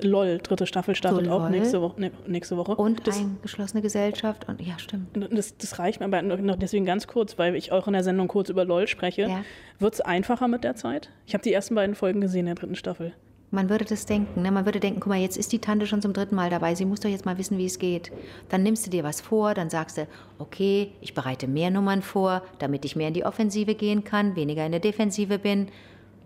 LOL, 0.00 0.38
dritte 0.38 0.66
Staffel 0.66 0.94
startet 0.94 1.26
So, 1.26 1.32
auch 1.32 1.48
nächste 1.48 1.80
Woche. 1.82 2.00
Ne, 2.00 2.10
nächste 2.26 2.56
Woche. 2.56 2.76
Und 2.76 3.06
das, 3.06 3.18
eingeschlossene 3.18 3.82
Gesellschaft 3.82 4.48
und 4.48 4.60
ja, 4.60 4.78
stimmt. 4.78 5.08
das, 5.30 5.56
das 5.56 5.78
reicht 5.78 6.00
mir 6.00 6.06
aber 6.06 6.22
noch- 6.22 6.38
noch 6.38 6.56
deswegen 6.56 6.84
ganz 6.84 7.06
kurz, 7.06 7.38
weil 7.38 7.54
ich 7.56 7.72
auch 7.72 7.86
in 7.86 7.92
der 7.94 8.04
Sendung 8.04 8.28
kurz 8.28 8.48
über 8.48 8.64
LOL 8.64 8.86
spreche. 8.86 9.22
Ja. 9.22 9.44
Wird 9.78 9.94
es 9.94 10.00
einfacher 10.00 10.48
mit 10.48 10.64
der 10.64 10.76
Zeit? 10.76 11.10
Ich 11.26 11.34
habe 11.34 11.42
die 11.42 11.52
ersten 11.52 11.74
beiden 11.74 11.94
Folgen 11.94 12.20
gesehen 12.20 12.40
in 12.40 12.46
der 12.46 12.54
dritten 12.56 12.74
Staffel. 12.76 13.12
Man 13.50 13.70
würde 13.70 13.86
das 13.86 14.04
denken, 14.04 14.42
ne? 14.42 14.50
man 14.52 14.66
würde 14.66 14.78
denken, 14.78 15.00
guck 15.00 15.08
mal, 15.08 15.18
jetzt 15.18 15.38
ist 15.38 15.52
die 15.52 15.58
Tante 15.58 15.86
schon 15.86 16.02
zum 16.02 16.12
dritten 16.12 16.34
Mal 16.34 16.50
dabei, 16.50 16.74
sie 16.74 16.84
muss 16.84 17.00
doch 17.00 17.08
jetzt 17.08 17.24
mal 17.24 17.38
wissen, 17.38 17.56
wie 17.56 17.64
es 17.64 17.78
geht. 17.78 18.12
Dann 18.50 18.62
nimmst 18.62 18.84
du 18.86 18.90
dir 18.90 19.04
was 19.04 19.22
vor, 19.22 19.54
dann 19.54 19.70
sagst 19.70 19.96
du, 19.96 20.06
okay, 20.38 20.92
ich 21.00 21.14
bereite 21.14 21.48
mehr 21.48 21.70
Nummern 21.70 22.02
vor, 22.02 22.42
damit 22.58 22.84
ich 22.84 22.94
mehr 22.94 23.08
in 23.08 23.14
die 23.14 23.24
Offensive 23.24 23.74
gehen 23.74 24.04
kann, 24.04 24.36
weniger 24.36 24.66
in 24.66 24.72
der 24.72 24.82
Defensive 24.82 25.38
bin. 25.38 25.68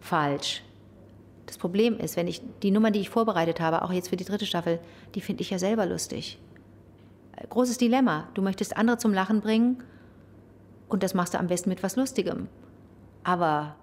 Falsch. 0.01 0.63
Das 1.53 1.59
Problem 1.59 1.99
ist, 1.99 2.17
wenn 2.17 2.29
ich 2.29 2.41
die 2.63 2.71
Nummer, 2.71 2.91
die 2.91 3.01
ich 3.01 3.11
vorbereitet 3.11 3.61
habe, 3.61 3.83
auch 3.83 3.93
jetzt 3.93 4.09
für 4.09 4.17
die 4.17 4.25
dritte 4.25 4.47
Staffel, 4.47 4.79
die 5.15 5.21
finde 5.21 5.43
ich 5.43 5.51
ja 5.51 5.59
selber 5.59 5.85
lustig. 5.85 6.39
Äh, 7.37 7.47
Großes 7.47 7.77
Dilemma. 7.77 8.27
Du 8.33 8.41
möchtest 8.41 8.75
andere 8.79 8.97
zum 8.97 9.13
Lachen 9.13 9.43
bringen 9.43 9.85
und 10.89 11.03
das 11.03 11.13
machst 11.13 11.35
du 11.35 11.39
am 11.39 11.49
besten 11.49 11.69
mit 11.69 11.83
was 11.83 11.95
Lustigem. 11.95 12.49
Aber 13.23 13.77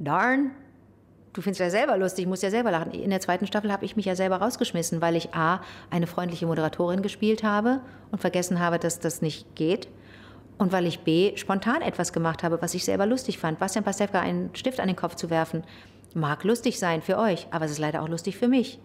darn, 0.00 0.50
du 1.34 1.40
findest 1.40 1.60
ja 1.60 1.70
selber 1.70 1.96
lustig, 1.96 2.26
musst 2.26 2.42
ja 2.42 2.50
selber 2.50 2.72
lachen. 2.72 2.90
In 2.90 3.10
der 3.10 3.20
zweiten 3.20 3.46
Staffel 3.46 3.70
habe 3.70 3.84
ich 3.84 3.94
mich 3.94 4.06
ja 4.06 4.16
selber 4.16 4.38
rausgeschmissen, 4.38 5.00
weil 5.00 5.14
ich 5.14 5.32
A, 5.36 5.60
eine 5.90 6.08
freundliche 6.08 6.46
Moderatorin 6.46 7.00
gespielt 7.00 7.44
habe 7.44 7.80
und 8.10 8.20
vergessen 8.20 8.58
habe, 8.58 8.80
dass 8.80 8.98
das 8.98 9.22
nicht 9.22 9.54
geht. 9.54 9.86
Und 10.58 10.72
weil 10.72 10.88
ich 10.88 11.04
B, 11.04 11.36
spontan 11.36 11.80
etwas 11.80 12.12
gemacht 12.12 12.42
habe, 12.42 12.60
was 12.60 12.74
ich 12.74 12.84
selber 12.84 13.06
lustig 13.06 13.38
fand. 13.38 13.60
Bastian 13.60 13.84
Pastewka 13.84 14.18
einen 14.18 14.50
Stift 14.56 14.80
an 14.80 14.88
den 14.88 14.96
Kopf 14.96 15.14
zu 15.14 15.30
werfen, 15.30 15.62
mag 16.14 16.44
lustig 16.44 16.78
sein 16.78 17.02
für 17.02 17.18
euch, 17.18 17.46
aber 17.50 17.64
es 17.64 17.72
ist 17.72 17.78
leider 17.78 18.02
auch 18.02 18.08
lustig 18.08 18.36
für 18.36 18.48
mich. 18.48 18.80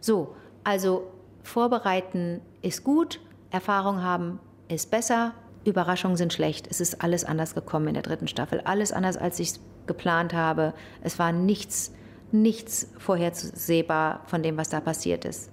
So, 0.00 0.34
also 0.64 1.10
vorbereiten 1.42 2.40
ist 2.62 2.84
gut, 2.84 3.20
Erfahrung 3.50 4.02
haben 4.02 4.40
ist 4.68 4.90
besser, 4.90 5.34
Überraschungen 5.64 6.16
sind 6.16 6.32
schlecht. 6.32 6.66
Es 6.70 6.80
ist 6.80 7.02
alles 7.02 7.24
anders 7.24 7.54
gekommen 7.54 7.88
in 7.88 7.94
der 7.94 8.02
dritten 8.02 8.28
Staffel. 8.28 8.60
Alles 8.64 8.92
anders, 8.92 9.16
als 9.16 9.38
ich 9.38 9.50
es 9.50 9.60
geplant 9.86 10.32
habe. 10.32 10.74
Es 11.02 11.18
war 11.18 11.32
nichts, 11.32 11.94
nichts 12.32 12.90
vorhersehbar 12.98 14.22
von 14.26 14.42
dem, 14.42 14.56
was 14.56 14.70
da 14.70 14.80
passiert 14.80 15.24
ist. 15.24 15.50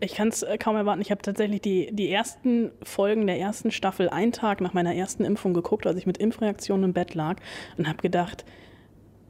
Ich 0.00 0.14
kann 0.14 0.28
es 0.28 0.44
kaum 0.58 0.74
erwarten. 0.74 1.00
Ich 1.00 1.12
habe 1.12 1.22
tatsächlich 1.22 1.60
die, 1.60 1.90
die 1.92 2.10
ersten 2.10 2.72
Folgen 2.82 3.28
der 3.28 3.38
ersten 3.38 3.70
Staffel 3.70 4.08
einen 4.08 4.32
Tag 4.32 4.60
nach 4.60 4.72
meiner 4.72 4.94
ersten 4.96 5.24
Impfung 5.24 5.54
geguckt, 5.54 5.86
als 5.86 5.96
ich 5.96 6.06
mit 6.06 6.18
Impfreaktionen 6.18 6.86
im 6.86 6.92
Bett 6.92 7.14
lag 7.14 7.36
und 7.78 7.86
habe 7.86 7.98
gedacht, 8.02 8.44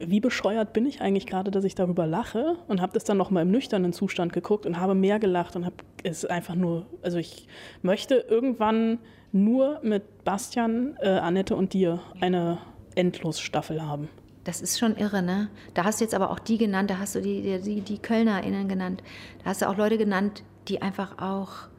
wie 0.07 0.19
bescheuert 0.19 0.73
bin 0.73 0.85
ich 0.85 1.01
eigentlich 1.01 1.25
gerade, 1.25 1.51
dass 1.51 1.63
ich 1.63 1.75
darüber 1.75 2.07
lache 2.07 2.57
und 2.67 2.81
habe 2.81 2.93
das 2.93 3.03
dann 3.03 3.17
noch 3.17 3.31
mal 3.31 3.41
im 3.41 3.51
nüchternen 3.51 3.93
Zustand 3.93 4.33
geguckt 4.33 4.65
und 4.65 4.79
habe 4.79 4.95
mehr 4.95 5.19
gelacht 5.19 5.55
und 5.55 5.65
habe 5.65 5.75
es 6.03 6.25
einfach 6.25 6.55
nur, 6.55 6.85
also 7.01 7.17
ich 7.17 7.47
möchte 7.81 8.15
irgendwann 8.15 8.99
nur 9.31 9.79
mit 9.83 10.23
Bastian, 10.23 10.95
äh, 11.01 11.09
Annette 11.09 11.55
und 11.55 11.73
dir 11.73 11.99
eine 12.21 12.59
Endlosstaffel 12.95 13.81
haben. 13.81 14.09
Das 14.43 14.61
ist 14.61 14.77
schon 14.77 14.97
irre, 14.97 15.21
ne? 15.21 15.49
Da 15.73 15.85
hast 15.85 15.99
du 15.99 16.03
jetzt 16.03 16.13
aber 16.13 16.29
auch 16.29 16.39
die 16.39 16.57
genannt, 16.57 16.89
da 16.89 16.99
hast 16.99 17.15
du 17.15 17.21
die, 17.21 17.59
die, 17.61 17.81
die 17.81 17.97
KölnerInnen 17.97 18.67
genannt. 18.67 19.01
Da 19.39 19.51
hast 19.51 19.61
du 19.61 19.69
auch 19.69 19.77
Leute 19.77 19.97
genannt, 19.97 20.43
die 20.67 20.81
einfach 20.81 21.17
auch 21.17 21.69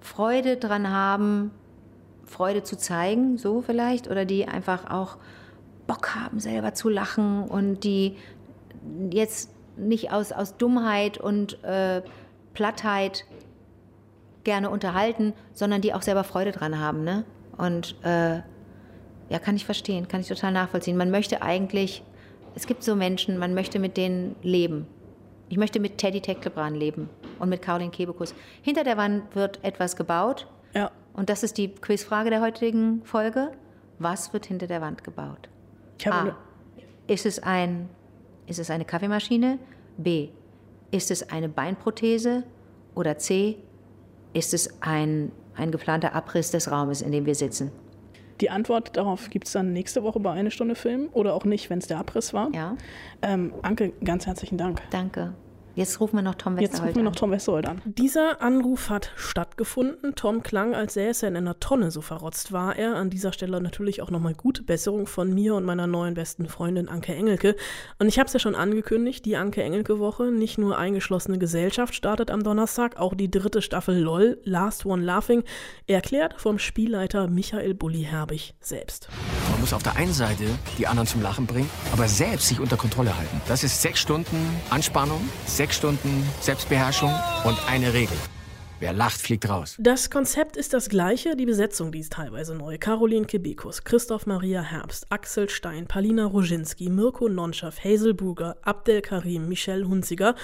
Freude 0.00 0.56
dran 0.56 0.90
haben, 0.90 1.50
Freude 2.24 2.62
zu 2.62 2.76
zeigen, 2.76 3.38
so 3.38 3.60
vielleicht, 3.60 4.10
oder 4.10 4.24
die 4.24 4.46
einfach 4.48 4.90
auch 4.90 5.18
Bock 5.86 6.14
haben, 6.14 6.40
selber 6.40 6.74
zu 6.74 6.88
lachen 6.88 7.44
und 7.44 7.84
die 7.84 8.16
jetzt 9.10 9.50
nicht 9.76 10.12
aus, 10.12 10.32
aus 10.32 10.56
Dummheit 10.56 11.18
und 11.18 11.62
äh, 11.64 12.02
Plattheit 12.54 13.24
gerne 14.44 14.70
unterhalten, 14.70 15.34
sondern 15.52 15.80
die 15.80 15.92
auch 15.92 16.02
selber 16.02 16.24
Freude 16.24 16.52
dran 16.52 16.78
haben, 16.78 17.04
ne? 17.04 17.24
Und 17.56 17.96
äh, 18.04 18.40
ja, 19.28 19.38
kann 19.40 19.56
ich 19.56 19.64
verstehen, 19.64 20.08
kann 20.08 20.20
ich 20.20 20.28
total 20.28 20.52
nachvollziehen. 20.52 20.96
Man 20.96 21.10
möchte 21.10 21.42
eigentlich, 21.42 22.02
es 22.54 22.66
gibt 22.66 22.84
so 22.84 22.94
Menschen, 22.94 23.38
man 23.38 23.54
möchte 23.54 23.78
mit 23.78 23.96
denen 23.96 24.36
leben. 24.42 24.86
Ich 25.48 25.56
möchte 25.56 25.80
mit 25.80 25.98
Teddy 25.98 26.20
Tecklebrand 26.20 26.76
leben 26.76 27.08
und 27.38 27.48
mit 27.48 27.62
Caroline 27.62 27.90
Kebekus. 27.90 28.34
Hinter 28.62 28.84
der 28.84 28.96
Wand 28.96 29.34
wird 29.34 29.62
etwas 29.64 29.96
gebaut. 29.96 30.46
Ja. 30.74 30.90
Und 31.12 31.30
das 31.30 31.42
ist 31.42 31.58
die 31.58 31.68
Quizfrage 31.68 32.30
der 32.30 32.40
heutigen 32.40 33.02
Folge. 33.04 33.52
Was 33.98 34.32
wird 34.32 34.46
hinter 34.46 34.66
der 34.66 34.80
Wand 34.80 35.02
gebaut? 35.02 35.48
Ich 35.98 36.06
habe 36.06 36.32
A. 36.32 36.36
Ist 37.06 37.26
es, 37.26 37.42
ein, 37.42 37.88
ist 38.46 38.58
es 38.58 38.70
eine 38.70 38.84
Kaffeemaschine? 38.84 39.58
B. 39.96 40.28
Ist 40.90 41.10
es 41.10 41.30
eine 41.30 41.48
Beinprothese? 41.48 42.44
Oder 42.94 43.18
C. 43.18 43.56
Ist 44.32 44.54
es 44.54 44.82
ein, 44.82 45.32
ein 45.54 45.70
geplanter 45.70 46.14
Abriss 46.14 46.50
des 46.50 46.70
Raumes, 46.70 47.02
in 47.02 47.12
dem 47.12 47.26
wir 47.26 47.34
sitzen? 47.34 47.70
Die 48.40 48.50
Antwort 48.50 48.96
darauf 48.96 49.30
gibt 49.30 49.46
es 49.46 49.52
dann 49.52 49.72
nächste 49.72 50.02
Woche 50.02 50.20
bei 50.20 50.32
Eine 50.32 50.50
Stunde 50.50 50.74
Film 50.74 51.08
oder 51.12 51.34
auch 51.34 51.44
nicht, 51.44 51.70
wenn 51.70 51.78
es 51.78 51.86
der 51.86 51.98
Abriss 51.98 52.34
war. 52.34 52.50
Ja. 52.54 52.76
Ähm, 53.22 53.54
Anke, 53.62 53.92
ganz 54.04 54.26
herzlichen 54.26 54.58
Dank. 54.58 54.82
Danke. 54.90 55.32
Jetzt 55.76 56.00
rufen 56.00 56.16
wir 56.16 56.22
noch 56.22 56.36
Tom 56.36 56.56
Jetzt 56.56 56.72
Westerholt 56.72 56.88
rufen 56.88 56.96
wir 56.96 57.02
noch 57.04 57.12
an. 57.12 57.16
Tom 57.16 57.30
Westerholt 57.32 57.66
an. 57.68 57.82
Dieser 57.84 58.40
Anruf 58.40 58.88
hat 58.88 59.12
stattgefunden. 59.14 60.14
Tom 60.14 60.42
klang, 60.42 60.74
als 60.74 60.94
säße 60.94 61.26
er 61.26 61.28
in 61.28 61.36
einer 61.36 61.60
Tonne, 61.60 61.90
so 61.90 62.00
verrotzt 62.00 62.50
war 62.50 62.76
er. 62.76 62.96
An 62.96 63.10
dieser 63.10 63.34
Stelle 63.34 63.60
natürlich 63.60 64.00
auch 64.00 64.10
nochmal 64.10 64.32
gute 64.32 64.62
Besserung 64.62 65.06
von 65.06 65.34
mir 65.34 65.54
und 65.54 65.64
meiner 65.64 65.86
neuen 65.86 66.14
besten 66.14 66.48
Freundin 66.48 66.88
Anke 66.88 67.14
Engelke. 67.14 67.56
Und 67.98 68.08
ich 68.08 68.18
habe 68.18 68.26
es 68.26 68.32
ja 68.32 68.38
schon 68.38 68.54
angekündigt, 68.54 69.26
die 69.26 69.36
Anke 69.36 69.62
Engelke-Woche, 69.62 70.30
nicht 70.30 70.56
nur 70.56 70.78
eingeschlossene 70.78 71.38
Gesellschaft, 71.38 71.94
startet 71.94 72.30
am 72.30 72.42
Donnerstag, 72.42 72.96
auch 72.96 73.14
die 73.14 73.30
dritte 73.30 73.60
Staffel 73.60 73.98
LOL, 74.00 74.40
Last 74.44 74.86
One 74.86 75.04
Laughing, 75.04 75.44
erklärt 75.86 76.40
vom 76.40 76.58
Spielleiter 76.58 77.28
Michael 77.28 77.74
Bulli-Herbig 77.74 78.54
selbst. 78.60 79.08
Man 79.50 79.60
muss 79.60 79.74
auf 79.74 79.82
der 79.82 79.96
einen 79.96 80.14
Seite 80.14 80.44
die 80.78 80.86
anderen 80.86 81.06
zum 81.06 81.20
Lachen 81.20 81.46
bringen, 81.46 81.68
aber 81.92 82.08
selbst 82.08 82.48
sich 82.48 82.60
unter 82.60 82.78
Kontrolle 82.78 83.14
halten. 83.14 83.42
Das 83.46 83.62
ist 83.62 83.82
sechs 83.82 84.00
Stunden 84.00 84.36
Anspannung, 84.70 85.20
sechs 85.44 85.65
Stunden 85.72 86.24
Selbstbeherrschung 86.40 87.12
und 87.44 87.58
eine 87.68 87.92
Regel. 87.92 88.16
Wer 88.78 88.92
lacht, 88.92 89.18
fliegt 89.22 89.48
raus. 89.48 89.74
Das 89.78 90.10
Konzept 90.10 90.54
ist 90.58 90.74
das 90.74 90.90
gleiche, 90.90 91.34
die 91.34 91.46
Besetzung, 91.46 91.92
die 91.92 92.00
ist 92.00 92.12
teilweise 92.12 92.54
neu. 92.54 92.76
Caroline 92.76 93.24
Kebekus, 93.24 93.84
Christoph 93.84 94.26
Maria 94.26 94.60
Herbst, 94.60 95.06
Axel 95.08 95.48
Stein, 95.48 95.86
Palina 95.86 96.26
Roginski, 96.26 96.90
Mirko 96.90 97.30
Nonchaf, 97.30 97.82
Hazel 97.82 98.12
Buger, 98.12 98.58
Abdel 98.60 99.00
Karim, 99.00 99.48
Michelle 99.48 99.88
Hunziger 99.88 100.34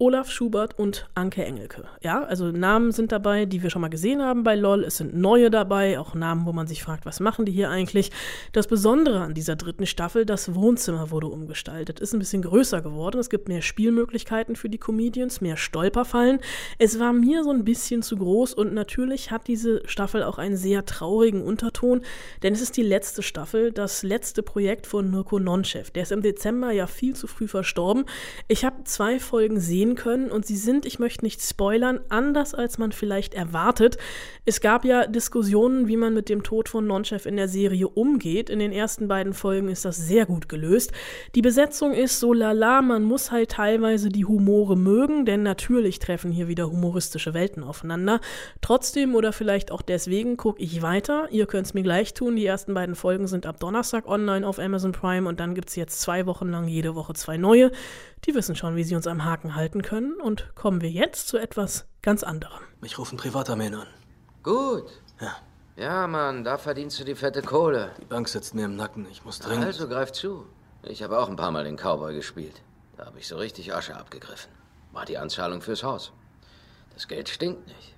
Olaf 0.00 0.30
Schubert 0.30 0.78
und 0.78 1.08
Anke 1.16 1.44
Engelke. 1.44 1.82
Ja, 2.02 2.22
also 2.22 2.52
Namen 2.52 2.92
sind 2.92 3.10
dabei, 3.10 3.46
die 3.46 3.64
wir 3.64 3.70
schon 3.70 3.82
mal 3.82 3.88
gesehen 3.88 4.22
haben 4.22 4.44
bei 4.44 4.54
LOL. 4.54 4.84
Es 4.84 4.98
sind 4.98 5.16
neue 5.16 5.50
dabei, 5.50 5.98
auch 5.98 6.14
Namen, 6.14 6.46
wo 6.46 6.52
man 6.52 6.68
sich 6.68 6.84
fragt, 6.84 7.04
was 7.04 7.18
machen 7.18 7.46
die 7.46 7.50
hier 7.50 7.68
eigentlich? 7.68 8.12
Das 8.52 8.68
Besondere 8.68 9.22
an 9.22 9.34
dieser 9.34 9.56
dritten 9.56 9.86
Staffel, 9.86 10.24
das 10.24 10.54
Wohnzimmer 10.54 11.10
wurde 11.10 11.26
umgestaltet. 11.26 11.98
Ist 11.98 12.12
ein 12.12 12.20
bisschen 12.20 12.42
größer 12.42 12.80
geworden. 12.80 13.18
Es 13.18 13.28
gibt 13.28 13.48
mehr 13.48 13.60
Spielmöglichkeiten 13.60 14.54
für 14.54 14.68
die 14.68 14.78
Comedians, 14.78 15.40
mehr 15.40 15.56
Stolperfallen. 15.56 16.38
Es 16.78 17.00
war 17.00 17.12
mir 17.12 17.42
so 17.42 17.50
ein 17.50 17.64
bisschen 17.64 18.02
zu 18.02 18.16
groß 18.16 18.54
und 18.54 18.74
natürlich 18.74 19.32
hat 19.32 19.48
diese 19.48 19.82
Staffel 19.88 20.22
auch 20.22 20.38
einen 20.38 20.56
sehr 20.56 20.84
traurigen 20.84 21.42
Unterton, 21.42 22.02
denn 22.44 22.52
es 22.52 22.60
ist 22.60 22.76
die 22.76 22.82
letzte 22.82 23.24
Staffel, 23.24 23.72
das 23.72 24.04
letzte 24.04 24.44
Projekt 24.44 24.86
von 24.86 25.10
Mirko 25.10 25.40
Nonchev. 25.40 25.90
Der 25.90 26.04
ist 26.04 26.12
im 26.12 26.22
Dezember 26.22 26.70
ja 26.70 26.86
viel 26.86 27.16
zu 27.16 27.26
früh 27.26 27.48
verstorben. 27.48 28.04
Ich 28.46 28.64
habe 28.64 28.84
zwei 28.84 29.18
Folgen 29.18 29.58
sehen 29.58 29.87
können 29.94 30.30
und 30.30 30.46
sie 30.46 30.56
sind, 30.56 30.86
ich 30.86 30.98
möchte 30.98 31.24
nicht 31.24 31.42
spoilern, 31.42 32.00
anders 32.08 32.54
als 32.54 32.78
man 32.78 32.92
vielleicht 32.92 33.34
erwartet. 33.34 33.98
Es 34.44 34.60
gab 34.60 34.84
ja 34.84 35.06
Diskussionen, 35.06 35.88
wie 35.88 35.96
man 35.96 36.14
mit 36.14 36.28
dem 36.28 36.42
Tod 36.42 36.68
von 36.68 36.86
Nonchev 36.86 37.28
in 37.28 37.36
der 37.36 37.48
Serie 37.48 37.88
umgeht. 37.88 38.50
In 38.50 38.58
den 38.58 38.72
ersten 38.72 39.08
beiden 39.08 39.34
Folgen 39.34 39.68
ist 39.68 39.84
das 39.84 39.96
sehr 39.96 40.26
gut 40.26 40.48
gelöst. 40.48 40.92
Die 41.34 41.42
Besetzung 41.42 41.92
ist 41.92 42.20
so 42.20 42.32
lala, 42.32 42.82
man 42.82 43.02
muss 43.02 43.30
halt 43.30 43.50
teilweise 43.50 44.08
die 44.08 44.24
Humore 44.24 44.76
mögen, 44.76 45.24
denn 45.24 45.42
natürlich 45.42 45.98
treffen 45.98 46.30
hier 46.30 46.48
wieder 46.48 46.70
humoristische 46.70 47.34
Welten 47.34 47.62
aufeinander. 47.62 48.20
Trotzdem 48.60 49.14
oder 49.14 49.32
vielleicht 49.32 49.70
auch 49.70 49.82
deswegen 49.82 50.36
gucke 50.36 50.62
ich 50.62 50.82
weiter. 50.82 51.28
Ihr 51.30 51.46
könnt 51.46 51.66
es 51.66 51.74
mir 51.74 51.82
gleich 51.82 52.14
tun. 52.14 52.36
Die 52.36 52.46
ersten 52.46 52.74
beiden 52.74 52.94
Folgen 52.94 53.26
sind 53.26 53.46
ab 53.46 53.60
Donnerstag 53.60 54.06
online 54.06 54.46
auf 54.46 54.58
Amazon 54.58 54.92
Prime 54.92 55.28
und 55.28 55.40
dann 55.40 55.54
gibt 55.54 55.68
es 55.68 55.76
jetzt 55.76 56.00
zwei 56.00 56.26
Wochen 56.26 56.48
lang 56.48 56.68
jede 56.68 56.94
Woche 56.94 57.14
zwei 57.14 57.36
neue. 57.36 57.70
Die 58.24 58.34
wissen 58.34 58.56
schon, 58.56 58.76
wie 58.76 58.84
sie 58.84 58.96
uns 58.96 59.06
am 59.06 59.24
Haken 59.24 59.54
halten 59.54 59.82
können. 59.82 60.20
Und 60.20 60.54
kommen 60.54 60.80
wir 60.80 60.90
jetzt 60.90 61.28
zu 61.28 61.38
etwas 61.38 61.86
ganz 62.02 62.22
anderem. 62.22 62.62
Mich 62.80 62.98
rufen 62.98 63.16
Privatarmeen 63.16 63.74
an. 63.74 63.86
Gut. 64.42 64.90
Ja. 65.20 65.36
Ja, 65.76 66.06
Mann, 66.08 66.42
da 66.42 66.58
verdienst 66.58 66.98
du 66.98 67.04
die 67.04 67.14
fette 67.14 67.40
Kohle. 67.42 67.92
Die 68.00 68.04
Bank 68.04 68.28
sitzt 68.28 68.54
mir 68.54 68.64
im 68.64 68.74
Nacken. 68.74 69.06
Ich 69.10 69.24
muss 69.24 69.38
dringend. 69.38 69.64
Also 69.66 69.86
greif 69.86 70.10
zu. 70.10 70.44
Ich 70.82 71.02
habe 71.02 71.18
auch 71.18 71.28
ein 71.28 71.36
paar 71.36 71.52
Mal 71.52 71.64
den 71.64 71.76
Cowboy 71.76 72.14
gespielt. 72.14 72.62
Da 72.96 73.06
habe 73.06 73.18
ich 73.18 73.28
so 73.28 73.36
richtig 73.36 73.72
Asche 73.72 73.94
abgegriffen. 73.94 74.50
War 74.92 75.04
die 75.04 75.18
Anzahlung 75.18 75.60
fürs 75.62 75.84
Haus. 75.84 76.12
Das 76.94 77.06
Geld 77.06 77.28
stinkt 77.28 77.68
nicht. 77.68 77.94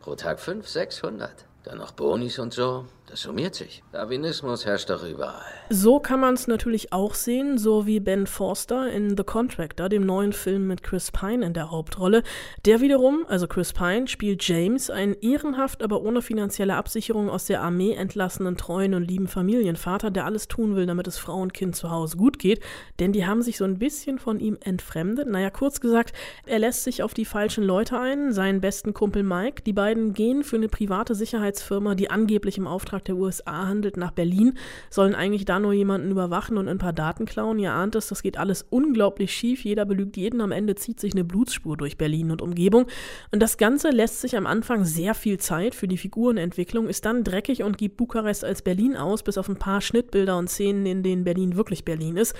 Pro 0.00 0.14
Tag 0.14 0.40
500, 0.40 0.68
600. 0.68 1.46
Dann 1.62 1.78
noch 1.78 1.92
Bonis 1.92 2.38
und 2.38 2.52
so. 2.52 2.84
Das 3.10 3.22
summiert 3.22 3.56
sich. 3.56 3.82
Darwinismus 3.90 4.64
herrscht 4.64 4.88
doch 4.88 5.02
überall. 5.02 5.42
So 5.68 5.98
kann 5.98 6.20
man 6.20 6.34
es 6.34 6.46
natürlich 6.46 6.92
auch 6.92 7.14
sehen, 7.14 7.58
so 7.58 7.84
wie 7.84 7.98
Ben 7.98 8.28
Forster 8.28 8.88
in 8.88 9.16
The 9.16 9.24
Contractor, 9.24 9.88
dem 9.88 10.06
neuen 10.06 10.32
Film 10.32 10.68
mit 10.68 10.84
Chris 10.84 11.10
Pine 11.10 11.44
in 11.44 11.52
der 11.52 11.72
Hauptrolle. 11.72 12.22
Der 12.66 12.80
wiederum, 12.80 13.26
also 13.26 13.48
Chris 13.48 13.72
Pine, 13.72 14.06
spielt 14.06 14.46
James, 14.46 14.90
einen 14.90 15.14
ehrenhaft, 15.14 15.82
aber 15.82 16.02
ohne 16.02 16.22
finanzielle 16.22 16.76
Absicherung 16.76 17.28
aus 17.28 17.46
der 17.46 17.62
Armee 17.62 17.94
entlassenen, 17.94 18.56
treuen 18.56 18.94
und 18.94 19.02
lieben 19.02 19.26
Familienvater, 19.26 20.12
der 20.12 20.24
alles 20.24 20.46
tun 20.46 20.76
will, 20.76 20.86
damit 20.86 21.08
es 21.08 21.18
Frau 21.18 21.40
und 21.40 21.52
Kind 21.52 21.74
zu 21.74 21.90
Hause 21.90 22.16
gut 22.16 22.38
geht. 22.38 22.60
Denn 23.00 23.10
die 23.10 23.26
haben 23.26 23.42
sich 23.42 23.56
so 23.56 23.64
ein 23.64 23.80
bisschen 23.80 24.20
von 24.20 24.38
ihm 24.38 24.56
entfremdet. 24.62 25.28
Naja, 25.28 25.50
kurz 25.50 25.80
gesagt, 25.80 26.12
er 26.46 26.60
lässt 26.60 26.84
sich 26.84 27.02
auf 27.02 27.12
die 27.12 27.24
falschen 27.24 27.64
Leute 27.64 27.98
ein, 27.98 28.32
seinen 28.32 28.60
besten 28.60 28.94
Kumpel 28.94 29.24
Mike. 29.24 29.62
Die 29.62 29.72
beiden 29.72 30.14
gehen 30.14 30.44
für 30.44 30.56
eine 30.56 30.68
private 30.68 31.16
Sicherheitsfirma, 31.16 31.96
die 31.96 32.08
angeblich 32.08 32.56
im 32.56 32.68
Auftrag 32.68 32.99
der 33.08 33.16
USA 33.16 33.66
handelt, 33.66 33.96
nach 33.96 34.10
Berlin, 34.10 34.54
sollen 34.90 35.14
eigentlich 35.14 35.44
da 35.44 35.58
nur 35.58 35.72
jemanden 35.72 36.10
überwachen 36.10 36.58
und 36.58 36.68
ein 36.68 36.78
paar 36.78 36.92
Daten 36.92 37.26
klauen. 37.26 37.58
Ihr 37.58 37.72
ahnt 37.72 37.94
es, 37.94 38.08
das 38.08 38.22
geht 38.22 38.38
alles 38.38 38.66
unglaublich 38.70 39.32
schief. 39.32 39.64
Jeder 39.64 39.84
belügt 39.84 40.16
jeden. 40.16 40.40
Am 40.40 40.52
Ende 40.52 40.74
zieht 40.74 41.00
sich 41.00 41.12
eine 41.12 41.24
Blutspur 41.24 41.76
durch 41.76 41.98
Berlin 41.98 42.30
und 42.30 42.42
Umgebung. 42.42 42.86
Und 43.32 43.40
das 43.40 43.56
Ganze 43.56 43.90
lässt 43.90 44.20
sich 44.20 44.36
am 44.36 44.46
Anfang 44.46 44.84
sehr 44.84 45.14
viel 45.14 45.38
Zeit 45.38 45.74
für 45.74 45.88
die 45.88 45.98
Figurenentwicklung, 45.98 46.88
ist 46.88 47.04
dann 47.04 47.24
dreckig 47.24 47.62
und 47.62 47.78
gibt 47.78 47.96
Bukarest 47.96 48.44
als 48.44 48.62
Berlin 48.62 48.96
aus, 48.96 49.22
bis 49.22 49.38
auf 49.38 49.48
ein 49.48 49.56
paar 49.56 49.80
Schnittbilder 49.80 50.36
und 50.38 50.48
Szenen, 50.48 50.86
in 50.86 51.02
denen 51.02 51.24
Berlin 51.24 51.56
wirklich 51.56 51.84
Berlin 51.84 52.16
ist. 52.16 52.34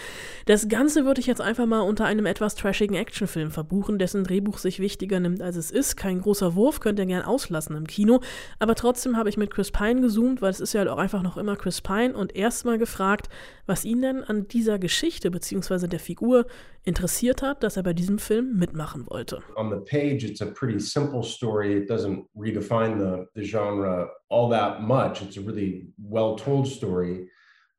Das 0.47 0.69
Ganze 0.69 1.05
würde 1.05 1.21
ich 1.21 1.27
jetzt 1.27 1.41
einfach 1.41 1.67
mal 1.67 1.81
unter 1.81 2.05
einem 2.05 2.27
etwas 2.27 2.55
trashigen 2.55 2.97
Actionfilm 2.97 3.51
verbuchen, 3.51 3.99
dessen 3.99 4.25
Drehbuch 4.25 4.59
sich 4.59 4.81
wichtiger 4.81 5.21
nimmt, 5.21 5.43
als 5.43 5.57
es 5.57 5.71
ist. 5.71 5.97
Kein 5.97 6.21
großer 6.21 6.55
Wurf, 6.55 6.81
könnt 6.81 6.99
ihr 6.99 7.07
gern 7.07 7.23
auslassen 7.23 7.77
im 7.77 7.87
Kino. 7.87 8.21
Aber 8.59 8.75
trotzdem 8.75 9.17
habe 9.17 9.29
ich 9.29 9.37
mit 9.37 9.51
Chris 9.51 9.71
Pine 9.71 10.01
gezoomt, 10.01 10.43
weil 10.43 10.50
es 10.51 10.61
ist 10.61 10.73
ja 10.73 10.81
halt 10.81 10.91
auch 10.91 10.99
einfach 10.99 11.23
noch 11.23 11.37
immer 11.37 11.57
Chris 11.57 11.81
Pine 11.81 12.15
und 12.15 12.37
erstmal 12.37 12.79
gefragt, 12.79 13.29
was 13.67 13.85
ihn 13.85 14.03
denn 14.03 14.23
an 14.23 14.49
dieser 14.49 14.79
Geschichte 14.79 15.31
bzw. 15.31 15.87
der 15.87 16.01
Figur 16.01 16.47
interessiert 16.85 17.43
hat, 17.43 17.63
dass 17.63 17.77
er 17.77 17.83
bei 17.83 17.93
diesem 17.93 18.19
Film 18.19 18.59
mitmachen 18.59 19.07
wollte. 19.09 19.43
On 19.57 19.71
the 19.71 19.81
page, 19.91 20.25
it's 20.25 20.43
a 20.43 20.47
pretty 20.47 20.79
simple 20.79 21.23
story. 21.23 21.79
It 21.79 21.91
doesn't 21.91 22.25
redefine 22.35 22.99
the, 22.99 23.27
the 23.35 23.47
genre 23.47 24.11
all 24.29 24.51
that 24.51 24.83
much. 24.83 25.23
It's 25.23 25.39
a 25.39 25.41
really 25.41 25.93
well 25.97 26.37
told 26.37 26.67
story. 26.67 27.31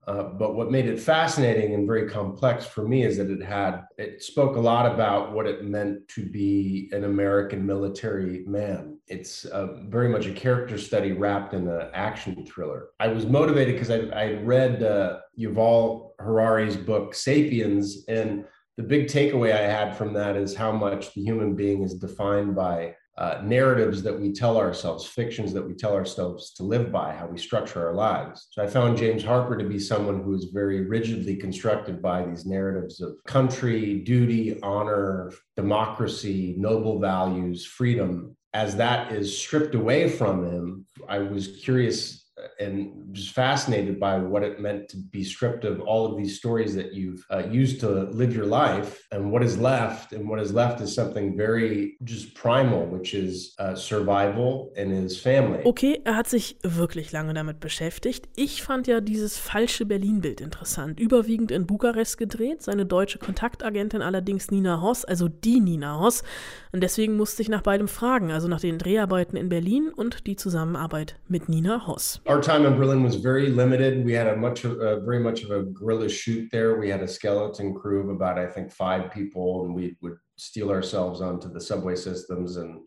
Uh, 0.08 0.24
but 0.24 0.56
what 0.56 0.72
made 0.72 0.88
it 0.88 1.00
fascinating 1.00 1.76
and 1.76 1.86
very 1.86 2.10
complex 2.10 2.66
for 2.66 2.88
me 2.88 3.04
is 3.04 3.18
that 3.18 3.30
it 3.30 3.42
had, 3.42 3.84
it 4.00 4.24
spoke 4.24 4.56
a 4.56 4.60
lot 4.60 4.92
about 4.92 5.32
what 5.32 5.46
it 5.46 5.64
meant 5.64 6.08
to 6.08 6.26
be 6.26 6.90
an 6.92 7.04
American 7.04 7.64
military 7.66 8.44
man. 8.48 8.98
It's 9.08 9.46
uh, 9.46 9.76
very 9.90 10.10
much 10.10 10.26
a 10.26 10.34
character 10.34 10.78
study 10.80 11.12
wrapped 11.12 11.54
in 11.54 11.68
an 11.68 11.90
action 11.94 12.46
thriller. 12.48 12.90
I 13.00 13.10
was 13.10 13.28
motivated 13.28 13.76
because 13.76 13.92
I, 13.92 14.00
I 14.08 14.34
read 14.42 14.82
uh, 14.82 15.20
Yuval 15.40 16.12
Harari's 16.20 16.78
book, 16.78 17.14
Sapiens, 17.14 18.04
and 18.08 18.46
the 18.78 18.84
big 18.84 19.08
takeaway 19.08 19.54
I 19.54 19.62
had 19.62 19.96
from 19.96 20.14
that 20.14 20.36
is 20.36 20.56
how 20.56 20.72
much 20.72 21.14
the 21.14 21.22
human 21.22 21.56
being 21.56 21.84
is 21.84 21.94
defined 21.94 22.56
by 22.56 22.96
uh, 23.17 23.41
narratives 23.43 24.02
that 24.04 24.19
we 24.19 24.32
tell 24.32 24.58
ourselves, 24.58 25.06
fictions 25.06 25.54
that 25.54 25.67
we 25.67 25.74
tell 25.74 25.93
ourselves 25.93 26.54
to 26.54 26.63
live 26.63 26.91
by, 26.91 27.13
how 27.13 27.28
we 27.28 27.38
structure 27.38 27.86
our 27.86 27.93
lives. 27.93 28.47
So 28.52 28.63
I 28.63 28.67
found 28.67 28.97
James 28.97 29.24
Harper 29.24 29.58
to 29.58 29.67
be 29.67 29.80
someone 29.80 30.24
who 30.24 30.34
is 30.34 30.45
very 30.45 30.86
rigidly 30.88 31.36
constructed 31.36 32.02
by 32.02 32.26
these 32.26 32.45
narratives 32.45 33.02
of 33.02 33.15
country, 33.28 34.00
duty, 34.00 34.60
honor, 34.62 35.34
democracy, 35.56 36.56
noble 36.58 37.00
values, 37.00 37.65
freedom. 37.65 38.36
As 38.54 38.76
that 38.78 39.12
is 39.12 39.38
stripped 39.38 39.76
away 39.76 40.10
from 40.10 40.45
him, 40.45 40.86
I 41.08 41.19
was 41.19 41.60
curious 41.63 42.21
and 42.62 43.13
just 43.13 43.34
fascinated 43.34 44.00
by 44.00 44.17
what 44.17 44.43
it 44.43 44.60
meant 44.60 44.88
to 44.89 44.97
be 44.97 45.24
stripped 45.24 45.65
of 45.65 45.82
all 45.82 46.06
of 46.06 46.17
these 46.17 46.38
stories 46.38 46.76
that 46.76 46.93
you've 46.93 47.26
uh, 47.30 47.43
used 47.50 47.80
to 47.82 47.89
live 48.12 48.36
your 48.36 48.45
life 48.45 49.08
and 49.12 49.32
what 49.32 49.43
is 49.43 49.58
left. 49.58 50.13
And 50.13 50.30
what 50.30 50.39
is 50.39 50.54
left 50.54 50.82
is 50.82 50.93
something 50.93 51.36
very 51.36 51.97
just 52.04 52.34
primal 52.36 52.86
which 52.86 53.13
is 53.13 53.56
uh, 53.60 53.76
survival 53.76 54.71
and 54.78 54.91
his 54.91 55.19
family. 55.19 55.63
Okay 55.65 56.02
er 56.06 56.15
hat 56.15 56.28
sich 56.28 56.58
wirklich 56.63 57.12
lange 57.12 57.34
damit 57.34 57.60
beschäftigt. 57.60 58.30
Ich 58.36 58.62
fand 58.63 58.88
ja 58.88 59.02
dieses 59.02 59.38
falsche 59.38 59.86
Berlin-Bild 59.86 60.41
interessant. 60.41 61.00
Überwiegend 61.00 61.52
in 61.52 61.65
Bukarest 61.65 62.17
gedreht 62.17 62.62
seine 62.62 62.86
deutsche 62.86 63.19
Kontaktagentin 63.19 64.02
allerdings 64.02 64.52
Nina 64.52 64.82
Hoss 64.82 65.06
also 65.06 65.28
die 65.28 65.60
Nina 65.60 66.00
Hoss. 66.00 66.24
Und 66.71 66.82
deswegen 66.82 67.17
musste 67.17 67.41
ich 67.41 67.50
nach 67.50 67.62
beidem 67.62 67.88
fragen 67.88 68.32
also 68.32 68.47
nach 68.47 68.62
den 68.62 68.78
Dreharbeiten 68.78 69.38
in 69.38 69.50
Berlin 69.50 69.89
und 69.89 70.28
die 70.28 70.36
Zusammenarbeit 70.36 71.15
mit 71.28 71.50
Nina 71.50 71.88
Hoss. 71.88 72.21
Our 72.28 72.41
time 72.52 72.66
in 72.66 72.76
Berlin 72.76 73.02
was 73.02 73.16
very 73.16 73.48
limited. 73.48 74.04
We 74.04 74.12
had 74.12 74.28
a 74.28 74.36
much, 74.36 74.66
uh, 74.66 75.00
very 75.00 75.20
much 75.20 75.44
of 75.44 75.52
a 75.52 75.64
guerrilla 75.64 76.10
shoot 76.10 76.50
there. 76.52 76.78
We 76.78 76.90
had 76.90 77.02
a 77.02 77.08
skeleton 77.08 77.74
crew 77.74 78.02
of 78.02 78.10
about, 78.10 78.38
I 78.38 78.46
think, 78.46 78.72
five 78.72 79.10
people, 79.10 79.64
and 79.64 79.74
we 79.74 79.96
would 80.02 80.18
steal 80.38 80.70
ourselves 80.70 81.22
onto 81.22 81.52
the 81.52 81.62
subway 81.62 81.96
systems 81.96 82.58
and 82.58 82.82